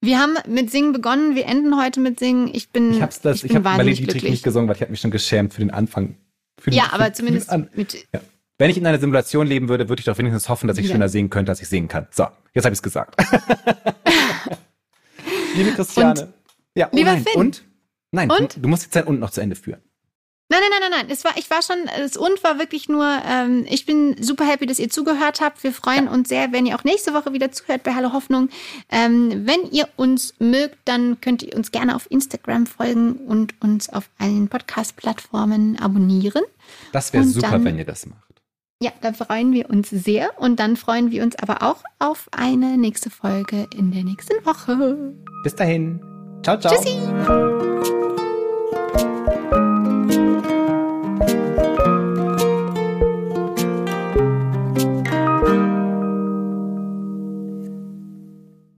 Wir 0.00 0.18
haben 0.20 0.34
mit 0.46 0.70
Singen 0.70 0.92
begonnen, 0.92 1.34
wir 1.34 1.46
enden 1.46 1.76
heute 1.80 2.00
mit 2.00 2.20
Singen. 2.20 2.48
Ich 2.52 2.70
bin, 2.70 2.92
Ich 2.92 3.02
hab's 3.02 3.20
das, 3.20 3.42
ich 3.42 3.50
ich, 3.50 3.50
Dietrich 3.52 4.02
glücklich. 4.06 4.30
nicht 4.30 4.44
gesungen, 4.44 4.68
weil 4.68 4.76
ich 4.76 4.82
habe 4.82 4.92
mich 4.92 5.00
schon 5.00 5.10
geschämt 5.10 5.52
für 5.54 5.60
den 5.60 5.72
Anfang. 5.72 6.16
Für 6.58 6.70
den, 6.70 6.76
Ja, 6.76 6.84
für- 6.84 6.92
aber 6.94 7.04
für 7.04 7.10
den 7.10 7.14
zumindest 7.40 7.76
mit. 7.76 7.94
Ja. 8.14 8.20
Wenn 8.58 8.70
ich 8.70 8.76
in 8.76 8.86
einer 8.86 8.98
Simulation 8.98 9.46
leben 9.46 9.68
würde, 9.68 9.88
würde 9.88 10.00
ich 10.00 10.06
doch 10.06 10.18
wenigstens 10.18 10.48
hoffen, 10.48 10.66
dass 10.68 10.78
ich 10.78 10.86
Ja. 10.86 10.92
schöner 10.92 11.08
singen 11.08 11.30
könnte, 11.30 11.50
als 11.52 11.60
ich 11.60 11.68
singen 11.68 11.88
kann. 11.88 12.06
So, 12.10 12.26
jetzt 12.54 12.64
habe 12.64 12.72
ich 12.72 12.78
es 12.78 12.82
gesagt. 12.82 13.16
Liebe 15.54 15.72
Christiane. 15.72 16.32
ja, 16.74 16.88
oh 16.92 16.96
Lieber 16.96 17.12
nein. 17.12 17.24
Finn. 17.24 17.40
Und? 17.40 17.64
Nein, 18.12 18.30
Und? 18.30 18.56
Du, 18.56 18.60
du 18.60 18.68
musst 18.68 18.82
jetzt 18.84 18.96
dein 18.96 19.04
Und 19.04 19.20
noch 19.20 19.30
zu 19.30 19.40
Ende 19.40 19.56
führen. 19.56 19.80
Nein, 20.50 20.60
nein, 20.62 20.70
nein, 20.80 20.90
nein, 20.90 21.00
nein. 21.02 21.10
Es 21.12 21.24
war, 21.24 21.36
ich 21.36 21.50
war 21.50 21.60
schon, 21.60 21.76
das 21.98 22.16
und 22.16 22.42
war 22.42 22.58
wirklich 22.58 22.88
nur, 22.88 23.04
ähm, 23.26 23.66
ich 23.68 23.84
bin 23.84 24.16
super 24.22 24.46
happy, 24.46 24.64
dass 24.64 24.78
ihr 24.78 24.88
zugehört 24.88 25.42
habt. 25.42 25.62
Wir 25.62 25.72
freuen 25.74 26.08
uns 26.08 26.30
sehr, 26.30 26.52
wenn 26.52 26.64
ihr 26.64 26.74
auch 26.74 26.84
nächste 26.84 27.12
Woche 27.12 27.34
wieder 27.34 27.52
zuhört 27.52 27.82
bei 27.82 27.94
Hallo 27.94 28.14
Hoffnung. 28.14 28.48
Ähm, 28.88 29.46
wenn 29.46 29.70
ihr 29.70 29.86
uns 29.96 30.32
mögt, 30.38 30.78
dann 30.86 31.20
könnt 31.20 31.42
ihr 31.42 31.54
uns 31.54 31.70
gerne 31.70 31.94
auf 31.94 32.10
Instagram 32.10 32.64
folgen 32.66 33.12
und 33.26 33.60
uns 33.60 33.90
auf 33.90 34.08
allen 34.18 34.48
Podcast-Plattformen 34.48 35.78
abonnieren. 35.78 36.44
Das 36.92 37.12
wäre 37.12 37.24
super, 37.24 37.50
dann- 37.50 37.64
wenn 37.64 37.76
ihr 37.78 37.84
das 37.84 38.06
macht. 38.06 38.22
Ja, 38.82 38.92
da 39.02 39.12
freuen 39.12 39.52
wir 39.52 39.68
uns 39.68 39.90
sehr. 39.90 40.30
Und 40.40 40.60
dann 40.60 40.76
freuen 40.78 41.10
wir 41.10 41.24
uns 41.24 41.36
aber 41.36 41.62
auch 41.62 41.82
auf 41.98 42.28
eine 42.30 42.78
nächste 42.78 43.10
Folge 43.10 43.66
in 43.76 43.90
der 43.90 44.04
nächsten 44.04 44.42
Woche. 44.46 45.14
Bis 45.42 45.54
dahin. 45.54 46.00
Ciao, 46.42 46.58
ciao. 46.58 46.72
Tschüssi! 46.72 46.96